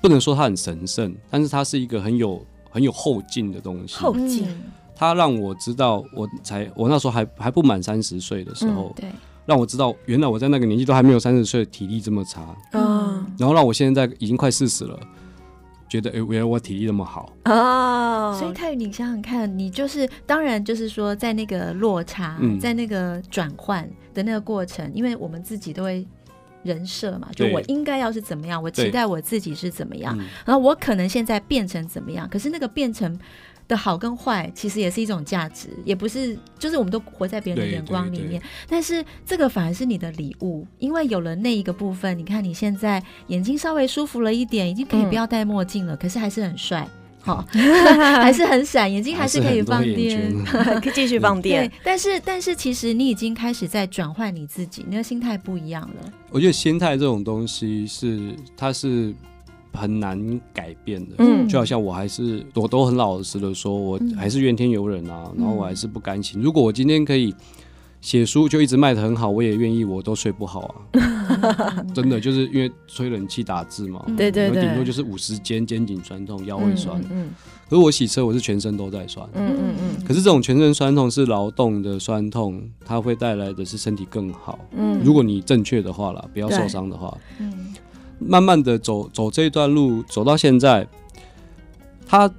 [0.00, 2.46] 不能说它很神圣，但是它是一个很有。
[2.76, 4.46] 很有后劲的东西，后劲，
[4.94, 9.10] 他让我知道，我才我那时候还还不满三十岁的时候，对，
[9.46, 15.00] 让我知道原来我在那个年纪都还没有三十岁，体力这么差，嗯，然后让我现在已经快四十了，
[15.88, 17.32] 觉得哎，原来我体力那么好。
[17.46, 26.06] 哦，所以泰宇，你想想看，你就是当然就是说在那个落差，在那个转换的那个过程，因为我们自己都会。
[26.66, 33.18] 人设嘛，就我应该要是怎么样，我期待我自己是怎么样，然后我可能现在变成怎么样，可是那个变成
[33.68, 46.88] 的好跟坏，其实也是一种价值，也不是，就是我们都活在别人的眼光里面，但是这个反而是你的礼物，因为有了那一个部分，你看你现在眼睛稍微舒服了一点，已经可以不要戴墨镜了，可是还是很帅。
[47.26, 50.32] 好， 还是很闪，眼睛还是可以放电，
[50.80, 51.68] 可以继续放电。
[51.68, 56.12] 对，但是但是其实你已经开始在转换你自己，你的心态不一样了。
[56.30, 59.12] 我觉得心态这种东西是它是
[59.72, 66.40] 很难改变的，嗯，就好像我还是我都很老实的说，我还是怨天尤人啊，然后我还是不甘心。
[66.40, 67.34] 如果我今天可以。
[68.00, 70.60] 写书就一直卖的很好，我也愿意，我都睡不好
[70.92, 77.30] 啊， 真的就是因为吹冷气打字嘛，对对对，顶多就是五十肩肩颈酸痛，腰会酸，嗯，
[77.68, 87.74] 可是我洗车我是全身都在酸，嗯嗯嗯，可是这种全身酸痛是劳动的酸痛，它会带来的是身体更好，嗯，如果你正确的话啦，不要受伤的话，嗯，
[88.20, 90.86] 慢慢的走走这一段路走到现在，
[92.06, 92.30] 它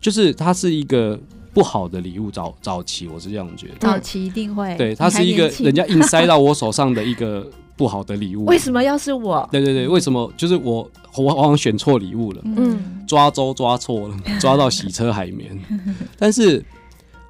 [0.00, 1.20] 就是它是一个。
[1.54, 8.44] 不好的礼物，早早期我是这样觉得，早期一定会，对，它是一个人家硬塞到我手上的一个 不好的礼物。
[8.46, 9.46] 为什么要是我？
[9.52, 10.32] 对对对，为什么？
[10.36, 15.58] 就是我我往往选错礼物了，嗯，抓周抓错了， 抓到洗车海绵，
[16.18, 16.64] 但是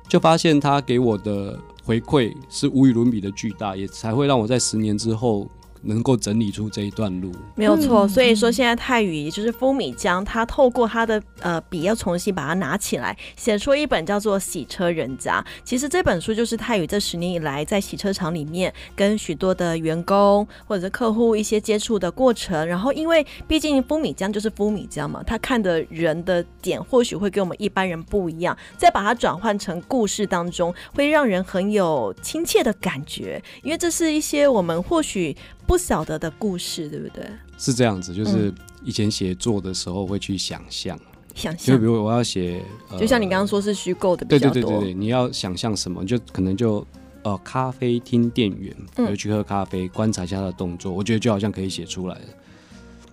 [0.08, 5.48] 就发现他给我的回馈是无与伦比的巨大，也才会让我在十年之后
[5.82, 7.32] 能够整理出这一段路。
[7.54, 15.44] 没有错，所以说现在泰语也就是风米江，他透过他的呃笔要重新把它拿起来，写出一本叫做《洗车人家》。
[15.64, 22.66] 其实这本书就是泰语这十年以来在洗车厂里面跟许多的员工或者是客户一些接触的过程。
[22.66, 37.24] 然后因为毕竟风米江就是风米江嘛，他看的人的点或许会跟我们一般人不一样，再把它转换成故事当中，会让人很有亲切的感觉，因为这是一些我们或许不晓得的故事，对不对？
[37.58, 38.52] 是这样子，就是
[38.84, 40.98] 以前写作的时候会去想象，
[41.34, 46.86] 想象，就比如我要写，呃、就像你刚刚说是虚构的，对对对对对，你要想象什么，就可能就
[47.22, 52.24] 呃咖啡厅店员，我就去喝咖啡，嗯、观察一下他的动作，我觉得就好像可以写出来了。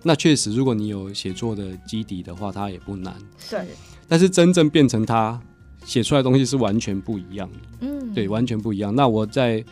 [0.02, 3.14] 那确实，如果你有写作的基底的话，它也不难。
[3.50, 3.66] 对，
[4.08, 5.38] 但是真正变成他
[5.84, 7.58] 写出来的东西是完全不一样的。
[7.82, 8.94] 嗯，对，完全不一样。
[8.94, 9.62] 那我在，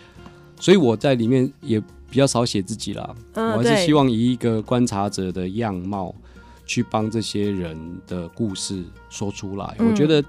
[0.61, 3.15] 所以我在里面也比较少写自己啦。
[3.35, 6.15] 嗯，我还是希望以一个观察者的样貌
[6.67, 9.77] 去帮这些人的故事说出来。
[9.79, 10.25] 嗯，我觉得，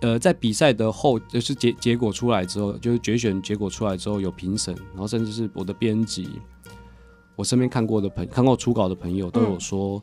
[0.00, 6.28] 呃，在比赛的后，就是结结果出来之后，就是决选结果出来之后有评审，然后甚至是我的编辑。
[7.36, 10.02] 我身边看过的朋看过初稿的朋友都有说，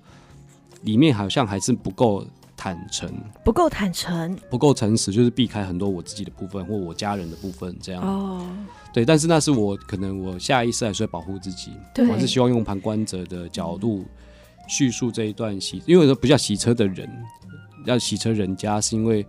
[0.83, 2.25] 里面好像还是不够
[2.57, 3.11] 坦诚，
[3.43, 8.01] 不够坦诚，不够诚实，就是避开很多我自己的部分或我家人的部分这样。
[8.01, 8.47] 哦，
[8.93, 14.05] 对，但是那是我可能我下意识还是会保护自己，我还是希望用旁观者的角度
[14.67, 17.09] 叙述这一段洗，因为说不叫洗车的人，
[17.85, 19.25] 要洗车人家，是因为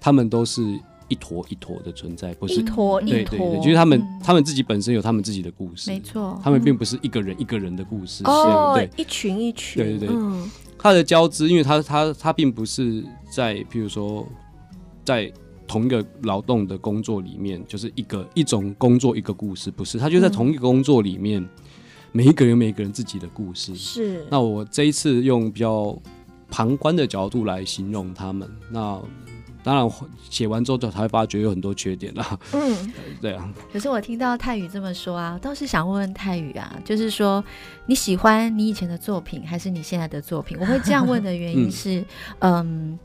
[0.00, 0.80] 他们都是。
[1.12, 10.16] 一坨一坨的存在，不是一坨一坨，对对对，就是他们、嗯、他们自己本身有他们自己的故事，没错，他们并不是一个人一个人的故事，哦，对，一群一群，对对对，
[10.78, 14.26] 他、嗯、的交织，因为他他他并不是在，譬如说，
[15.04, 15.30] 在
[15.68, 21.48] 同一个劳动的工作里面，就是一个一种工作一个故事，不是，他就在同一个工作里面，嗯、
[22.12, 24.24] 每一个人每一个人自己的故事，是。
[24.30, 25.94] 那我这一次用比较
[26.48, 28.98] 旁观的角度来形容他们，那。
[29.62, 29.90] 当然，
[30.28, 32.38] 写完之后才会发觉有很多缺点啦。
[32.52, 33.48] 嗯， 对啊。
[33.72, 37.44] 可是我听到泰语这么说啊，倒是想问问泰语啊，就是说
[37.86, 40.58] 你喜欢你以前的作品，还是你现在的作品？
[40.60, 42.04] 我会这样问的原因是，
[42.40, 42.62] 嗯。
[42.62, 42.98] 嗯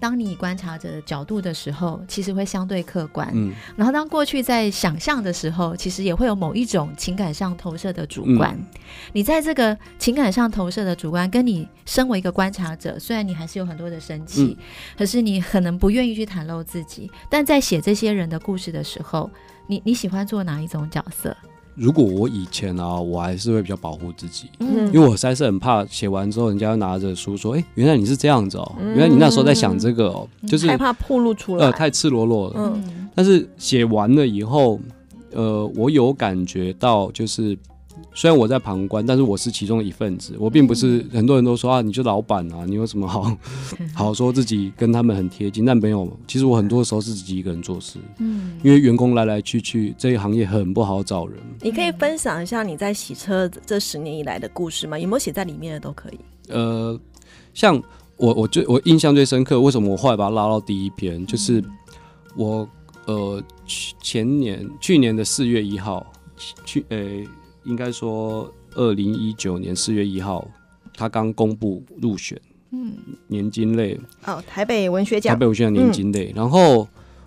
[0.00, 3.30] 当你观察者的角度的时候，其实会相对客观。
[3.34, 8.56] 嗯，然后当过去在想象的时候，其实也会有某一种情感上投射的主观。
[8.58, 8.80] 嗯，
[9.12, 14.64] 你在这个情感上投射的主观，跟你身为一个观察者，虽然你还是有很多的生气，嗯，
[14.96, 17.10] 可是你可能不愿意去袒露自己。
[17.28, 19.30] 但在写这些人的故事的时候，
[19.66, 21.36] 你你喜欢做哪一种角色？
[21.74, 32.54] 如果我以前啊，我还是会比较保护自己，嗯，因为我实在是很怕写完之后，人家拿着书说，哎、欸，原来你是这样子哦、喔，嗯、原来你那时候在想这个哦、喔，嗯、就是害怕暴露出来，呃，太赤裸裸了。
[32.56, 34.80] 嗯，但是写完了以后，
[35.32, 37.56] 呃，我有感觉到就是。
[38.14, 40.34] 虽然我在旁观，但是我是其中的一份子。
[40.38, 43.36] 我并不是很多人都说啊，你就老板啊，你有什么好
[43.94, 45.64] 好说自己跟他们很贴近？
[45.64, 47.98] 但没有，其实我很多时候是自己一个人做事。
[48.18, 51.38] 嗯，因为员工来来去去，这一行业很不好找人。
[51.62, 54.98] 你可以分享一下你在洗车这十年以来的故事吗？
[54.98, 56.18] 有没有写在里面的都可以。
[56.48, 56.98] 呃，
[57.54, 57.80] 像
[58.16, 61.24] 我，我最我印象最深刻，为什么我后来把它拉到第一篇？
[61.26, 61.62] 就是
[62.36, 62.68] 我
[63.06, 63.42] 呃
[64.02, 66.04] 前年去年的四月一号
[66.64, 66.98] 去呃。
[67.70, 70.46] 应该说，二零一九年四月一号，
[70.92, 72.38] 他刚公布入选，
[72.72, 72.92] 嗯，
[73.28, 76.86] 年金类哦，台北文学奖，台北文学奖年金类，嗯、然后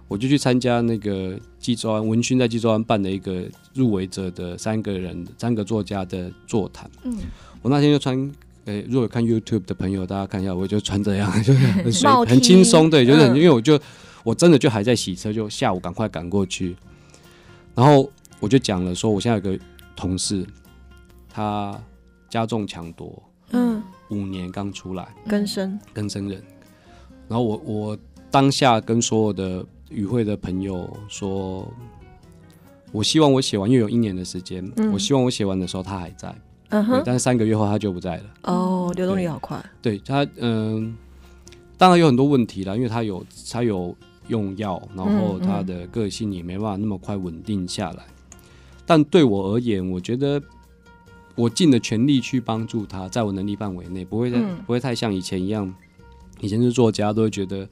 [0.10, 7.18] 我就去参加那个纪州安文勋在纪州安办的一个入围者的三个人三个作家的座谈，嗯，
[7.62, 8.18] 我那天就穿，
[8.66, 13.80] 呃、欸，如果有看 YouTube 的朋友，大家看一下，我就穿这样， 就是很随很轻松，对，就是、嗯、因为我就
[14.24, 16.76] 我真的就还在洗车，就下午赶快赶过去，
[17.74, 19.58] 然后我就讲了说，我现在有个。
[19.96, 20.46] 同事，
[21.30, 21.80] 他
[22.30, 26.44] 加重抢夺，嗯，五年刚出来，更生，更生人。
[27.28, 27.98] 然后我我
[28.30, 31.72] 当下跟所有的与会的朋友说，
[32.92, 36.36] 我希望我写完，因为有一年的时间，嗯、我希望我写完的时候他还在，
[36.70, 38.24] 嗯哼，但是三个月后他就不在了。
[38.44, 39.64] 哦，流动率好快。
[39.82, 40.96] 对，对他，嗯，
[41.78, 43.96] 当然有很多问题了，因为他有他有
[44.28, 48.04] 用药，然后他的个性也没办法那么快稳定下来。
[48.94, 50.40] 但对我而言，我觉得
[51.34, 55.74] 我尽了全力去帮助他，在我能力范围内，不会太、嗯、不会太像以前一样。
[56.42, 57.68] 以前是作家，都会觉得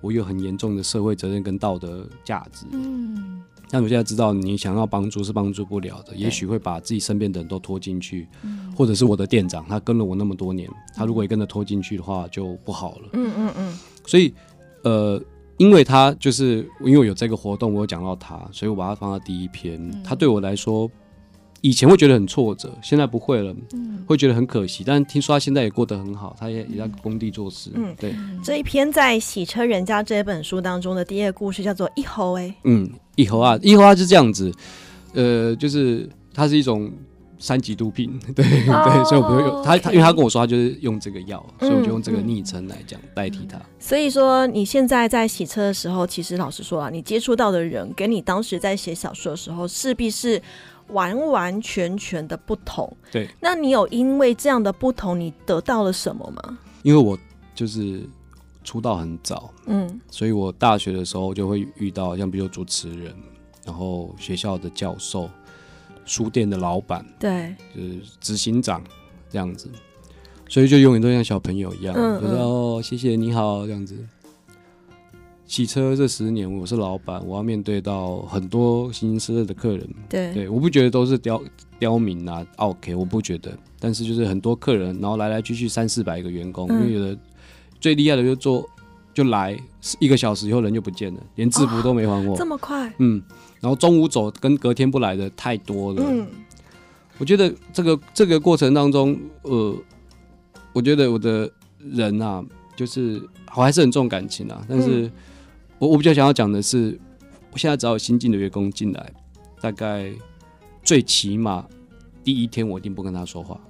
[0.00, 2.66] 我有很严重的社会责任跟道德价值。
[2.72, 13.10] 嗯，但我现在知道，你想要帮助是帮助不了的，也许会把自己身边的人都拖进去，嗯、或者是我的店长，他跟了我那么多年，他如果也跟着拖进去的话，就不好了。
[13.12, 13.78] 嗯嗯嗯。
[14.06, 14.34] 所以，
[14.82, 15.22] 呃。
[15.56, 19.76] 因为他就是因为我有这个活动，我有讲到他，所以我把他放到第一篇。
[19.80, 20.90] 嗯、他对我来说，
[21.60, 24.82] 以前会觉得很挫折，现在不会了，嗯，会觉得很可惜。
[24.84, 27.70] 但是听说他现在也过得很好，他也也在工地做事。
[27.74, 28.14] 嗯，对。
[28.42, 34.52] 这一篇在《洗车人家》这本书当中的第一个故事叫做“一猴”哎，嗯，一猴啊，一猴啊，是这样子，
[35.14, 36.90] 呃，就是它是一种
[37.38, 43.60] 三级毒品， 对、哦、对，所以我不会用他，他因为他跟我说他就是用这个药，所以我就用这个昵称来讲、嗯、代替他。
[43.78, 50.40] 所以说你现在在洗车的时候，其实老实说啊，你接触到的人跟你当时在写小说的时候势必是。
[50.88, 52.94] 完完全全的不同。
[53.10, 56.58] 对，那你有因为这样的不同，你得到了什么吗？
[56.82, 57.18] 因为我
[57.54, 58.02] 就是
[58.62, 63.16] 出道很早，嗯，所以我大学的时候就会遇到像比如主持人，
[63.64, 65.30] 然后学校的教授，
[66.04, 68.82] 书店的老板，对，就是执行长
[69.30, 69.68] 这样子，
[70.48, 73.96] 所以就永远都像小朋友一样，嗯嗯，就说哦，谢谢你好这样子。
[75.46, 79.88] 洗车这十年，我是老板，我要面对到很多形形色色的客人。
[80.08, 81.40] 对，对，我不觉得都是刁
[81.78, 83.56] 刁民啊，OK，我不觉得。
[83.78, 87.18] 但是就是很多客人，然后来来去去三四百个员工，嗯、因为有的
[87.78, 88.66] 最厉害的就做
[89.12, 89.56] 就来
[89.98, 92.32] 一个小时以后人就不见了，连制服都没还我。
[92.32, 92.90] 哦、这么快？
[92.98, 93.22] 嗯。
[93.64, 96.02] 然后中午走跟隔天不来的太多了。
[96.06, 96.26] 嗯。
[97.16, 99.74] 我觉得这个这个过程当中，呃，
[100.72, 102.44] 我觉得我的人啊，
[102.76, 103.22] 就是
[103.56, 105.06] 我还是很重感情啊，但是。
[105.06, 105.12] 嗯
[105.80, 106.96] 我我比较想要讲的是，
[107.50, 109.12] 我现在只要有新进的员工进来，
[109.60, 110.08] 大概
[110.84, 111.66] 最起码
[112.22, 113.60] 第一天我一定不跟他说话。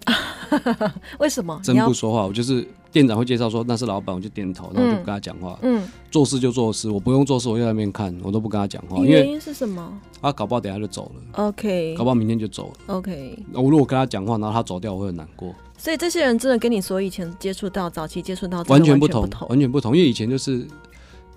[1.18, 1.58] 为什么？
[1.64, 2.64] 真不说话，我就是
[2.94, 5.58] 店长会介绍说那是老板，我就点头，然后就不跟他讲话。
[5.62, 5.82] 嗯，
[6.12, 9.04] 做事就做事，我不用做事，我就在那边看，我都不跟他讲话。
[9.04, 9.92] 原因是什么？
[10.22, 11.44] 他搞不好等下就走了。
[11.44, 11.94] OK。
[11.98, 12.94] 搞不好明天就走了。
[12.94, 13.36] OK。
[13.52, 15.52] 我如果跟他讲话，然后他走掉，我会很难过。
[15.76, 20.64] 所以这些人真的跟你所以前接触到早期接触到完全不同，完全不同，因为以前就是。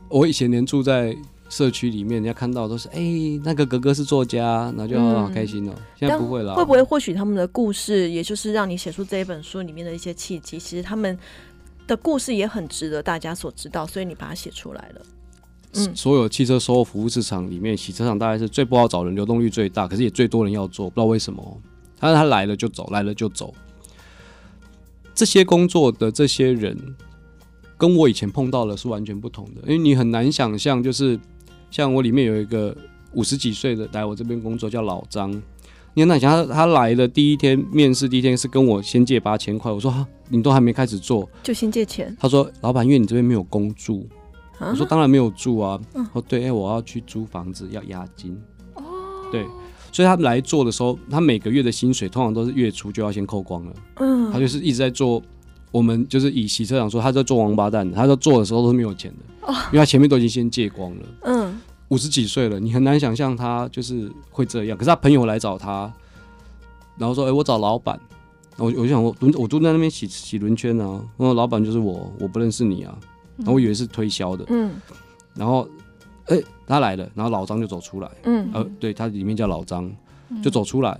[0.09, 1.13] 我以前连住在
[1.49, 5.75] 社区里面，人家看到都是哎、欸，那个哥哥是作家，那就好开心哦、喔。
[5.77, 6.53] 嗯、现在不会了。
[6.55, 10.59] 会不会或许他们的故事，也就是让你写出这一本书里面的一些契机？
[10.59, 11.17] 其实他们
[11.87, 15.01] 的故事也很值得大家所知道，所以你把它写出来了。
[15.73, 21.61] 嗯，所有汽车售后服务市场里面，洗车场大概是最不好找人，流动率最大，可是也最多人要做，不知道为什么。
[21.99, 23.53] 但是他来了就走，来了就走。
[25.15, 26.77] 这些工作的这些人。
[27.79, 31.15] 跟我以前碰到的是完全不同的，因为你很难想象，就是
[31.69, 32.75] 像我里面有一个
[33.13, 35.31] 五十几岁的来我这边工作，叫老张。
[35.93, 42.15] 你很难想他他来的第一天面试第一天是跟我先借八千块，我说哈，你都还没开始做，就先借钱。
[42.19, 44.07] 他说老板，因为你这边没有工住，
[44.59, 45.79] 啊、我说当然没有住啊。
[45.95, 48.39] 嗯、哦对，哎、欸、我要去租房子要押金。
[48.75, 48.83] 哦，
[49.31, 49.45] 对，
[49.91, 53.73] 所以他来做的时候，他每个月的薪水通常都是月初就要先扣光了。
[53.95, 55.21] 嗯，他就是一直在做。
[55.71, 61.01] 我们就是以洗车场说，他在做王八蛋，他在做的时候都是没有钱的，因为他前面都已经先借光了。
[61.23, 61.59] 嗯，
[61.89, 64.77] 五十几岁了，你很难想象他就是会这样。
[64.77, 65.91] 可是他朋友来找他，
[66.97, 67.99] 然后说：“哎，我找老板。”
[68.57, 72.97] 我我就想说，我我住在那边洗洗轮圈啊，然后老板就是我，我不认识你啊。
[73.37, 74.71] 然后我以为是推销的，嗯，
[75.35, 75.69] 然后
[76.25, 79.91] 哎他来了，然后老张就走出来，嗯，呃，对他里面叫老张。
[80.43, 80.99] 就走出来，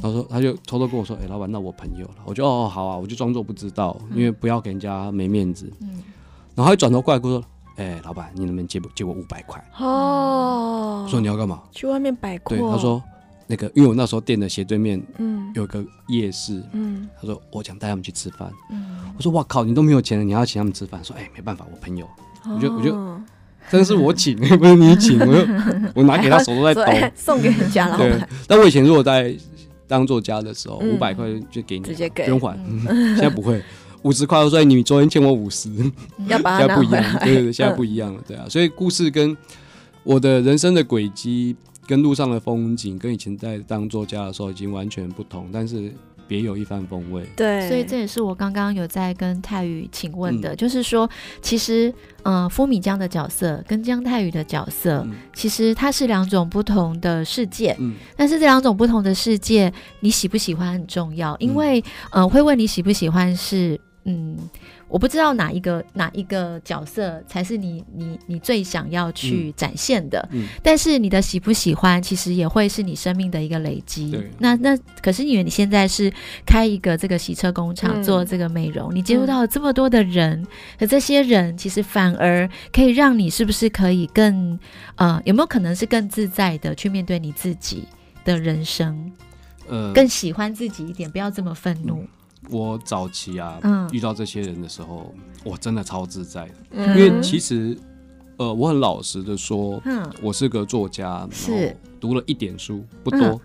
[0.00, 5.70] 他说他就偷偷跟我说：“哎、欸，老板，那我朋友了。”我就哦好啊，我就装作不知道，因为不要给人家没面子。
[5.80, 6.02] 嗯、
[6.54, 7.46] 然后他一转头过来跟我说
[7.76, 11.62] ：“哎、欸，老板，你能不能借借我五百块？”哦，说你要干嘛？
[11.72, 12.56] 去外面摆阔。
[12.56, 13.02] 对，他说
[13.46, 21.02] 那个，因为我那时候店的斜对面，嗯，有个夜市，嗯，他说我想带他们去吃饭，嗯，我说哇靠，你都没有钱了，你还要请他们吃饭？
[21.02, 22.06] 说哎、欸，没办法，我朋友，
[22.44, 22.96] 哦、我就我就。
[23.70, 25.46] 真是我请， 不是你请，我
[25.96, 26.82] 我拿给他手都在抖，
[27.16, 28.28] 送给人家老板。
[28.46, 29.34] 但我以前如果在
[29.86, 32.58] 当作家的时候，五百块就给你，直接给，不用还。
[32.86, 33.62] 现在不会，
[34.02, 35.70] 五十块我说你昨天欠我五十，
[36.28, 37.02] 要把它拿回来。
[37.02, 38.44] 现在不一样，对对对，现在不一样了，对啊。
[38.48, 39.36] 所以故事跟
[40.02, 41.56] 我的人生的轨迹，
[41.86, 45.92] 跟路上的风景，跟以前在当作家的时候已经完全不同，但是。
[46.32, 51.06] 别有一番风味，对，所以这也是我刚刚有在跟泰宇请问的，嗯、就是说，
[51.42, 59.70] 其实，嗯、呃，福米江的角色跟江泰宇的角色，嗯、其实它是两种不同的世界，嗯，但是这两种不同的世界，
[60.00, 61.80] 你喜不喜欢很重要，因为，
[62.12, 64.34] 嗯、呃，会问你喜不喜欢是，嗯。
[64.92, 74.14] 我不知道哪一个哪一个角色才是你你你最想要去展现的，嗯嗯、但是你的喜不喜欢，其实也会是你生命的一个累积。
[74.38, 76.12] 那那可是因为你现在是
[76.44, 80.46] 开一个这个洗车工厂，做这个美容，嗯、你接触到了这么多的人，
[80.78, 84.58] 可、嗯、这些人其实反而可以让你是不是可以更
[84.96, 87.88] 呃有没有可能是更自在的去面对你自己
[88.26, 89.10] 的人生？
[89.68, 92.04] 呃，更喜欢自己一点，不要这么愤怒。
[92.44, 95.14] 嗯我早期啊，嗯、遇到这些人的时候，
[95.44, 97.76] 我真的超自在的，嗯、因为其实，
[98.36, 103.20] 呃，我很老实的说，嗯、我是个作家，然后读了一点书，不多。
[103.20, 103.40] 嗯、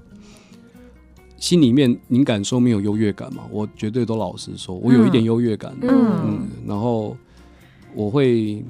[1.37, 3.43] 心里面，您敢说没有优越感吗？
[3.51, 5.77] 我绝对都老实说，我有一点优越感。
[5.81, 5.89] 嗯，
[6.25, 7.15] 嗯，然后
[7.93, 8.65] 我会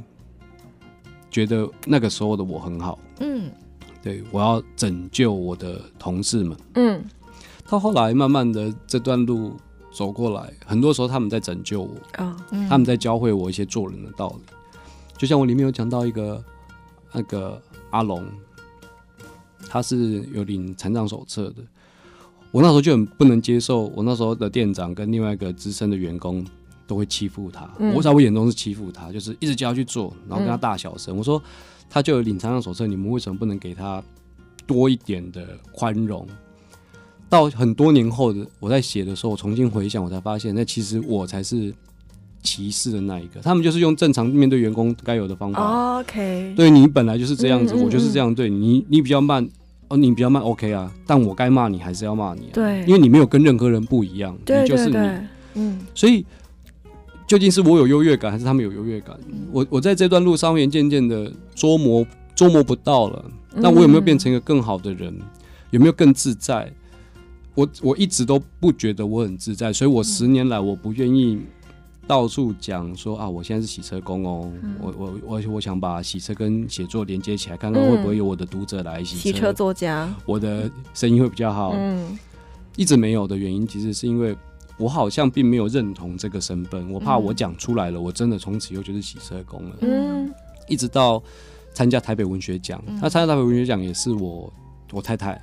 [1.32, 3.00] 觉得那个时候的我很好。
[3.22, 3.50] 嗯，
[4.04, 6.58] 对，我要拯救我的同事们。
[6.76, 7.02] 嗯，
[7.70, 9.54] 到后来慢慢的这段路
[9.92, 11.96] 走过来，很多时候他们在拯救我。
[12.18, 12.36] 哦，
[12.70, 14.54] 他们在教会我一些做人的道理。
[15.18, 16.44] 就像我里面有讲到一个
[17.12, 18.26] 那个阿龙。
[19.70, 21.56] 他是有领残障手册的，
[22.52, 26.46] 我那时候就很不能接受，我那时候的店长跟另外一个资深的员工
[26.86, 31.14] 都会欺负他，嗯、我在我眼中是欺负他，就是一直叫他去做，然后跟他大小声。
[31.14, 31.42] 嗯、我说
[31.90, 34.02] 他就有领残障手册，你们为什么不能给他
[34.66, 36.26] 多一点的宽容？
[37.30, 41.74] 到很多年后的我在写的时候，我重新回想，我才发现，那其实我才是。
[42.44, 45.60] 歧视的那一个，他们就是用正常面对员工该有的方法。
[45.60, 48.86] Oh, OK，对你本来就是这样子，嗯嗯嗯，我就是这样对你。
[48.88, 49.46] 你比较慢，
[49.90, 50.90] 哦，你比较慢，OK 啊。
[51.06, 52.54] 但我该骂你还是要骂你啊。
[52.54, 55.28] 对，因为你没有跟任何人不一样，对对对，你就是你。
[55.56, 56.26] 嗯，所以
[57.28, 59.18] 究竟是我有优越感，还是他们有优越感？
[59.28, 63.26] 嗯、我我在这段路上面渐渐的捉摸捉摸不到了。
[63.56, 65.14] 那我有没有变成一个更好的人？
[65.72, 66.72] 有没有更自在？
[67.58, 71.42] 我我一直都不觉得我很自在，所以我十年来我不愿意。
[72.06, 79.22] 到处讲说啊，我现在是洗车工哦，嗯、我我我我想把洗车跟写作连接起来，看看会不会有我的读者来洗车。
[79.24, 81.74] 洗车作家，我的声音会比较好。
[81.76, 82.18] 嗯，
[82.78, 84.34] 一直没有的原因，其实是因为
[84.78, 89.76] 我好像并没有认同这个身份，我怕我讲出来了，我真的从此以后就是洗车工了。
[89.82, 90.34] 嗯，
[90.70, 91.22] 一直到
[91.74, 94.54] 参加台北文学奖，那参加台北文学奖也是我
[94.94, 95.38] 我太太，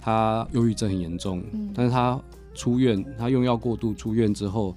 [0.00, 1.42] 她忧郁症很严重，
[1.74, 2.20] 但是他
[2.54, 4.74] 出院，他用药过度出院之后。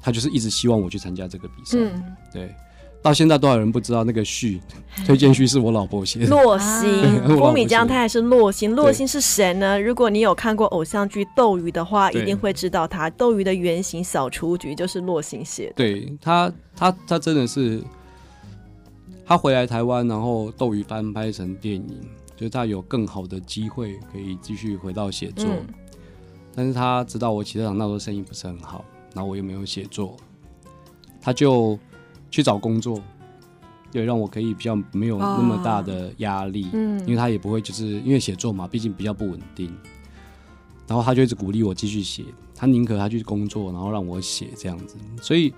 [0.00, 2.54] 他就是一直希望我去参加这个比赛，嗯、对，
[3.02, 4.60] 到现在多少人不知道那个序
[5.04, 6.26] 推荐序是我老婆写的。
[6.28, 8.76] 洛星，郭米江，他还是洛星。
[8.76, 9.78] 洛星是谁呢？
[9.78, 13.10] 如果你有看过偶像剧《斗鱼》的话，一定会知道他。
[13.10, 15.72] 斗鱼的原型小雏菊就是洛星写的。
[15.74, 17.82] 对他，他他真的是，
[19.26, 22.00] 他回来台湾，然后斗鱼翻拍成电影，
[22.38, 25.66] 就是他有更好的机会可以继续回到写作，嗯、
[26.54, 28.82] 但是他知道我骑车厂那时候生意不是很好。
[29.14, 30.14] 然后我又没有写作，
[31.20, 31.76] 他就
[32.30, 33.02] 去找工作，
[33.90, 39.74] 对，让我可以比较没有那么大的压力，哦、嗯，因为他也不会就是因为写作嘛，毕竟比较不稳定，
[40.86, 42.22] 然后他就一直鼓励我继续写，
[42.54, 45.52] 他宁可他去工作，然后让我写这样子，所以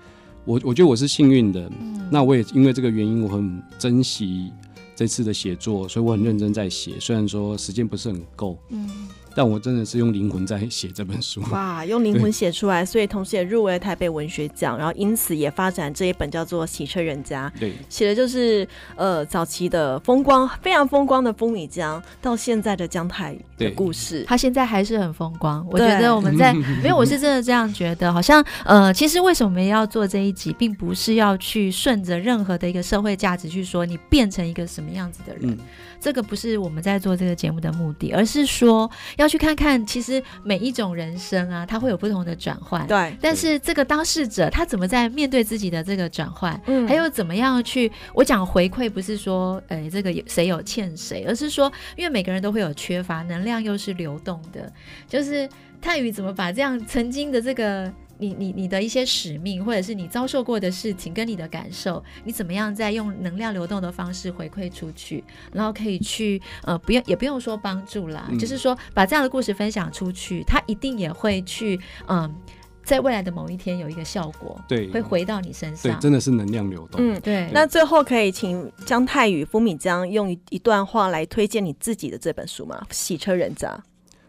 [0.45, 4.51] 我我觉得我是幸运的，嗯、那我也因为这个原因，我很珍惜
[4.95, 8.89] 这次的写作，所以我很认真在写，虽然说时间不是很够，嗯。
[9.35, 11.41] 但我真的是用灵魂在写这本书。
[11.51, 25.65] 哇，用灵魂写出来，所以同时也入围了台北文学奖，然后因此也发展这一本叫做《洗车人家》，对，写的就是呃早期的风光，非常风光的风米江到现在的姜泰宇的故事，他现在还是很风光。
[25.69, 26.53] 我觉得我们在
[26.83, 35.51] 没有，我是真的这样觉得，好像呃，其实为什么我们要做这一集，并不是要去顺着任何的一个社会价值去说你变成一个什么样子的人。
[35.51, 35.57] 嗯。
[35.99, 38.89] 这个不是我们在做这个节目的目的，而是说
[39.21, 42.85] 要去看看，其实每一种人生啊，它会有不同的转换。
[42.87, 43.15] 对。
[43.21, 54.71] 但是这个当事者他怎么在面对自己的这个转换，嗯，还有怎么样去，我讲回馈不是说，哎，这个有谁有欠谁，而是说，因为每个人都会有缺乏，能量又是流动的，
[55.07, 55.47] 就是
[55.79, 57.91] 泰宇怎么把这样曾经的这个。
[58.21, 72.35] 你你你的一些使命，或者是你遭受过的事情跟你的感受，你怎么样在用能量流动的方式回馈出去，然后可以去呃不用也不用说帮助啦，嗯、就是说把这样的故事分享出去，他一定也会去嗯、呃，
[72.83, 77.01] 在未来的某一天有一个效果，对，会回到你身上，对，真的是能量流动。
[77.01, 77.47] 嗯，对。
[77.47, 82.79] 对那最后可以请姜泰宇、风米江用一一段话来推荐你自己的这本书吗？
[82.91, 83.83] 洗车人家。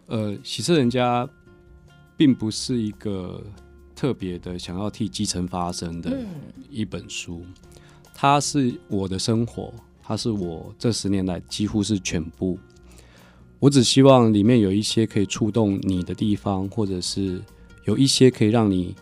[0.06, 1.28] 呃，洗车人家
[2.16, 3.42] 并不是一个。
[4.02, 6.18] 特别的想要替基层发声的
[6.68, 7.54] 一本书，嗯、
[8.12, 9.72] 它是我的生活，
[10.02, 12.58] 它是我这十年来几乎是全部。
[13.60, 17.40] 我只希望里面有一些可以触动你的地方，或者是
[17.84, 18.92] 有一些可以让你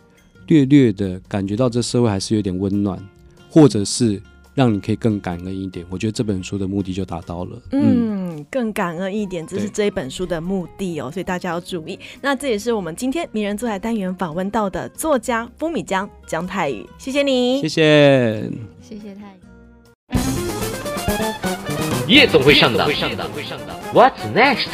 [0.49, 3.03] 略略的感觉到这社会还是有点温暖，
[3.49, 4.21] 或者是。
[4.61, 7.59] 让你可以更感恩一点，我觉得这本书的目的就达到了。
[7.73, 11.99] 嗯，嗯，更感恩一点，这是这一本书的目的哦，所以大家要注意。
[12.21, 18.51] 那这也是我们今天名人坐台单元访问到的作家风米江江泰宇，谢谢你，谢谢，
[18.83, 19.41] 谢谢泰宇。
[22.07, 22.85] 夜总会上的
[23.95, 24.69] ，What's next？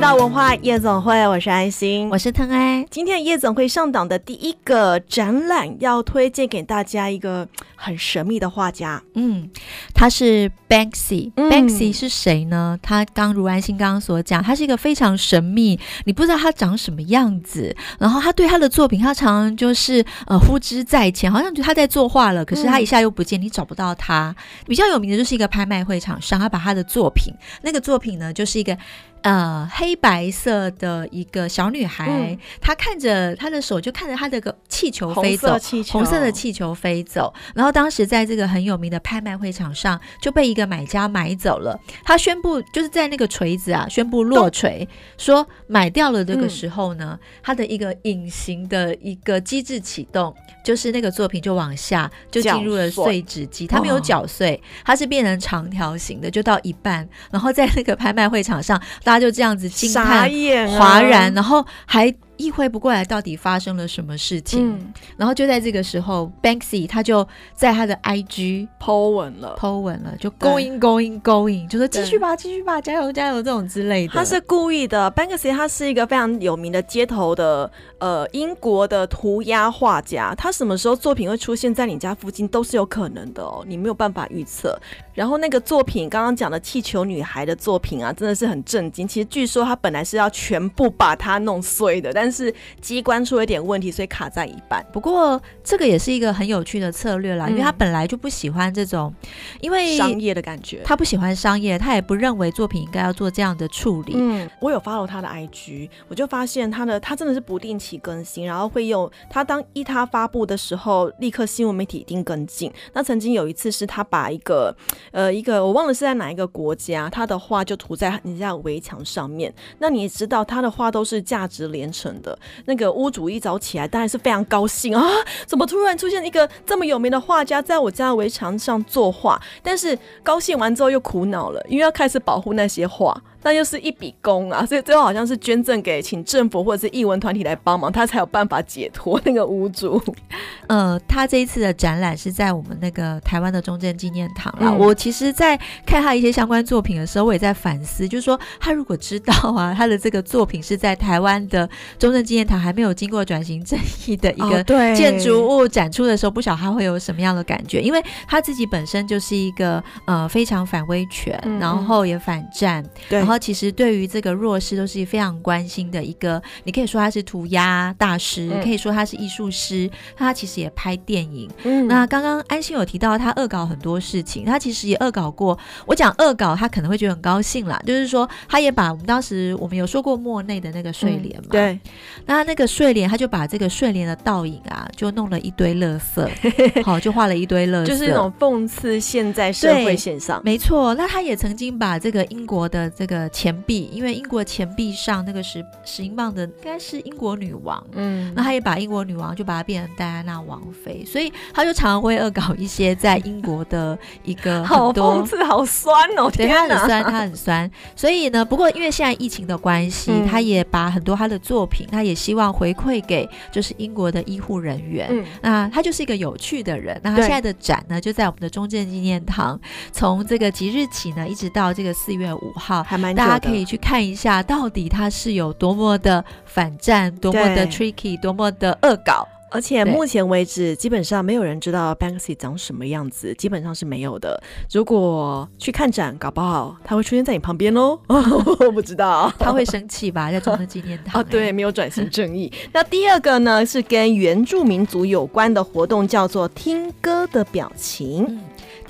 [0.00, 2.82] 到文化夜总会，我是安心，我是腾爱。
[2.90, 7.46] 今天夜总会上档的第一个展览，要推荐给大家一个
[7.76, 9.02] 很神秘的画家。
[9.14, 9.50] 嗯，
[9.92, 11.30] 他是 Banksy。
[11.36, 12.78] 嗯、Banksy 是谁呢？
[12.82, 17.76] 他刚如安心刚刚所讲，他是一个非常神秘，你不知道他长什么样子。
[17.98, 24.34] 然后他对他的作品，他常常就是呃呼之在前，好像觉得他在作画了，可是他一下又不见，你找不到他。
[24.66, 28.74] 比较有名的就是一个拍卖会场上，他把他的作品，那个作品呢，就是一个。
[29.22, 35.48] 呃，黑白色的一个小女孩，嗯、她看着她的手，就看着她的个气球飞走，
[35.90, 37.32] 红色的气球飞走。
[37.54, 41.78] 然后当时在这个很有名的拍卖会场上，就被一个买家买走了。
[42.02, 46.24] 他宣布就是在那个锤子啊，宣布落锤，说买掉了。
[46.24, 58.80] 这个时候呢，他、嗯、的一个隐形的一个机制启动，就是那个作品就往下就进入了碎纸机，它没有搅碎，它是变成长条形的，就到一半，然后在那个拍卖会场上。
[59.10, 60.30] 他就这样子惊叹、
[60.78, 62.14] 哗然，然后还。
[62.40, 64.72] 意会不过来，到底发生了什么事情？
[64.72, 74.14] 嗯、然后就在这个时候，Banksy 他就在他的 IG po 文了，po 文了，就 going going going，就说继续吧，继续吧，加油加油这种之类的。
[74.14, 84.78] 他是故意的，Banksy 他是一个非常有名的街头的呃英国的涂鸦画家，他什么时候作品会出现在你家附近都是有可能的哦，你没有办法预测。
[85.12, 89.06] 然后那个作品刚刚讲的气球女孩的作品啊，真的是很震惊。
[89.06, 94.82] 其实据说他本来是要全部把它弄碎的，但是是机关出了一点问题，所以卡在一半。
[94.94, 99.12] 不过这个也是一个很有趣的策略啦，嗯、因为他本来就不喜欢这种，
[99.60, 104.14] 因为商业的感觉，他不喜欢商业，他也不认为作品应该要做这样的处理。
[104.16, 112.72] 嗯，我有 follow 他的 IG，我就发现他的他真的是不定期更新，然后会用他当一他发布的时候，立刻新闻媒体一定跟进。
[112.94, 114.74] 那曾经有一次是他把一个
[115.12, 119.52] 呃一个我忘了是在哪一个国家，他的画就涂在人家围墙上面。
[119.78, 122.38] 那你也知道他的画都是价值连城的。
[122.66, 125.02] 那个屋主一早起来，当然是非常高兴啊！
[125.46, 129.40] 怎么突然出现一个这么有名的画家在我家围墙上作画？
[129.62, 133.16] 但是高兴完之后又苦恼了，因为要开始保护那些画。
[133.42, 140.02] 那又是一笔功啊，所以最后好像是捐赠给请政府或者是艺文团体来帮忙，他才有办法解脱那个屋主。
[140.68, 144.68] 呃，他这一次的展览是在我们那个台湾的中正纪念堂啦。
[144.70, 151.68] 嗯、我其实，在看他一些相关作品的时候，我也在反思，就是说他如果知道啊，他的这个作品是在台湾的
[151.98, 154.62] 中正纪念堂还没有经过转型正义的一个
[154.94, 163.29] 建筑物展出的时候，不晓得他会有什么样的感觉，因为他自己本身就是一个呃非常反威权，嗯、然后也反战，对。
[163.30, 171.48] 然后其实对于这个弱势都是非常关心的一个，你可以说他是涂鸦大师，嗯、可以说他是艺术师，他其实也拍电影。
[171.62, 175.56] 嗯，那刚刚安心有提到他恶搞很多事情，他其实也恶搞过。
[175.86, 181.80] 我讲恶搞，他可能会觉得很高兴啦，就是说他也把我们当时我们有说过莫内的那个睡莲嘛，嗯、对，
[182.26, 186.28] 那那个睡莲他就把这个睡莲的倒影啊，就弄了一堆垃圾，
[186.82, 190.42] 好，就画了一堆垃圾，就是那种讽刺现在社会现象。
[190.44, 193.19] 没错，那他也曾经把这个英国的这个。
[193.28, 219.60] 钱币，因为英国钱币上那个十十英镑的应该是英国女王，嗯，那他也把英国女王就把它变成戴安娜王妃，所以他就常常会恶搞一些在英国的一个 好讽刺，好酸哦，对，他很酸，他很酸，所以呢，不过因为现在疫情的关系，嗯、他也把很多他的作品，他也希望回馈给就是英国的医护人员，嗯，那他就是一个有趣的人，那他现在的展呢就在我们的中正纪念堂，
[219.92, 223.09] 从这个即日起呢，一直到这个四月五号，还蛮。
[223.14, 229.26] 大家可以去看一下，到底它是有多么的反战，多么的 tricky，多么的恶搞。
[229.52, 234.40] 而且目前为止，基本上没有人知道 Banksy 长什么样子，基本上是没有的。
[234.70, 237.98] 如果去看展，搞不好他会出现在你旁边哦。
[238.06, 240.30] 我不知道，他会生气吧？
[240.30, 241.18] 在中正纪念堂。
[241.20, 242.52] 哦，对，没有转型正义。
[242.72, 248.24] 那第二个呢，是跟原住民族有关的活动，叫做听歌的表情。
[248.28, 248.40] 嗯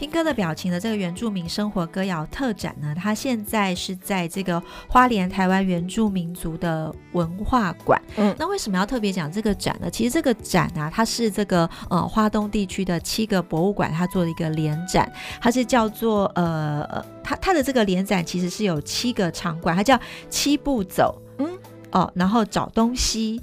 [0.01, 8.01] 听歌的表情的这个原住民生活歌谣特展呢，它现在是在这个花莲台湾原住民族的文化馆。
[8.17, 9.91] 嗯，那为什么要特别讲这个展呢？
[9.91, 21.21] 其实这个展啊，它是这个呃花东地区的七个博物馆它做的一个联展，它是叫做呃它它的这个联展其实是有七个场馆，它叫七步走。
[21.37, 21.47] 嗯，
[21.91, 23.39] 哦，然后找东西，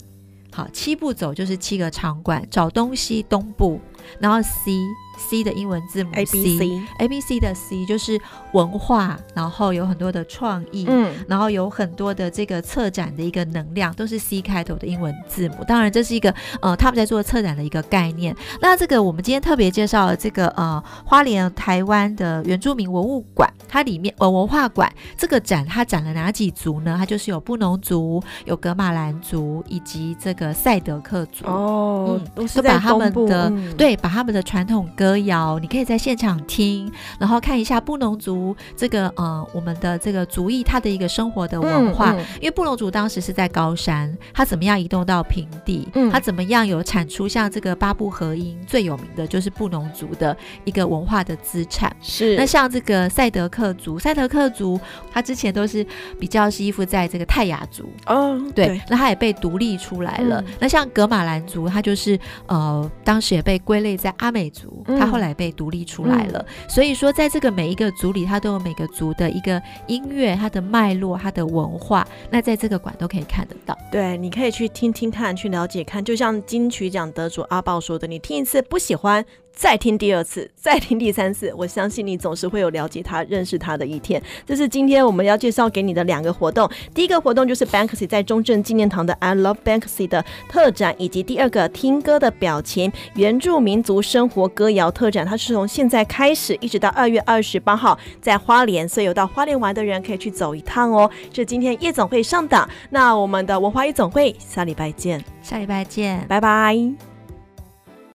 [0.52, 3.80] 好，七步走就是七个场馆，找东西东部，
[4.20, 4.72] 然后 C。
[5.18, 8.20] C 的英文字母 A B C A B C 的 C 就是
[8.54, 15.64] 文化，然后有很多的创意，嗯，然后有很多的这个策展的一个能量，都是 C 开头的英文字母。
[15.68, 18.36] 当然，这是一个呃他们在做策展的一个概念。
[18.62, 26.96] 那这个我们今天特别介绍了这个呃花莲台湾的原住民文物馆，它里面呃文化馆这个展它展了哪几族呢？
[26.98, 42.14] 它就是有布农族、有格马兰族以及这个赛德克族哦，嗯，都是在他们的、嗯、对，把他们的传统歌谣，你可以在现场听，然后看一下布农族这个呃我们的这个族裔他的一个生活的文化。
[42.14, 45.88] 嗯嗯、因为布农族当时是在高山，他怎么样移动到平地？
[45.94, 51.96] 嗯，他怎么样有产出像这个八部合音最有名的就是布农族的一个文化的资产。
[52.02, 54.80] 是那像这个赛德克族，赛德克族
[55.12, 55.86] 他之前都是
[56.20, 60.42] 比较是依附在这个泰雅族哦，对，对那他也被独立出来了。
[60.42, 66.46] 嗯、那像格马兰族，他就是呃当时也被归类在阿美族，他后来被独立出来了。
[66.48, 72.08] 嗯、所以说，在这个每一个族里，他都有每个族的一个音乐、它的脉络、它的文化。
[72.30, 73.78] 那在这个馆都可以看得到。
[73.92, 76.04] 对，你可以去听听看，去了解看。
[76.04, 79.26] 就像金曲奖得主阿豹说的，你听一次不喜欢。
[79.58, 84.22] 再听第二次，再听第三次，我相信你总是会有了解他、认识他的一天。
[84.46, 86.70] 这是今天我们要介绍给你的两个活动。
[86.94, 95.26] 第一个活动就是 Banksy 在中正纪念堂的 I Love Banksy 的特展，以及第二个听歌的表情原住民族生活歌谣特展。
[95.26, 101.10] 它是从现在开始一直到二月二十八号在花莲，所以有到花莲玩的人可以去走一趟哦。
[101.34, 107.17] 这今天夜总会上档，那我们的文化夜总会下礼拜见，下礼拜见，拜拜。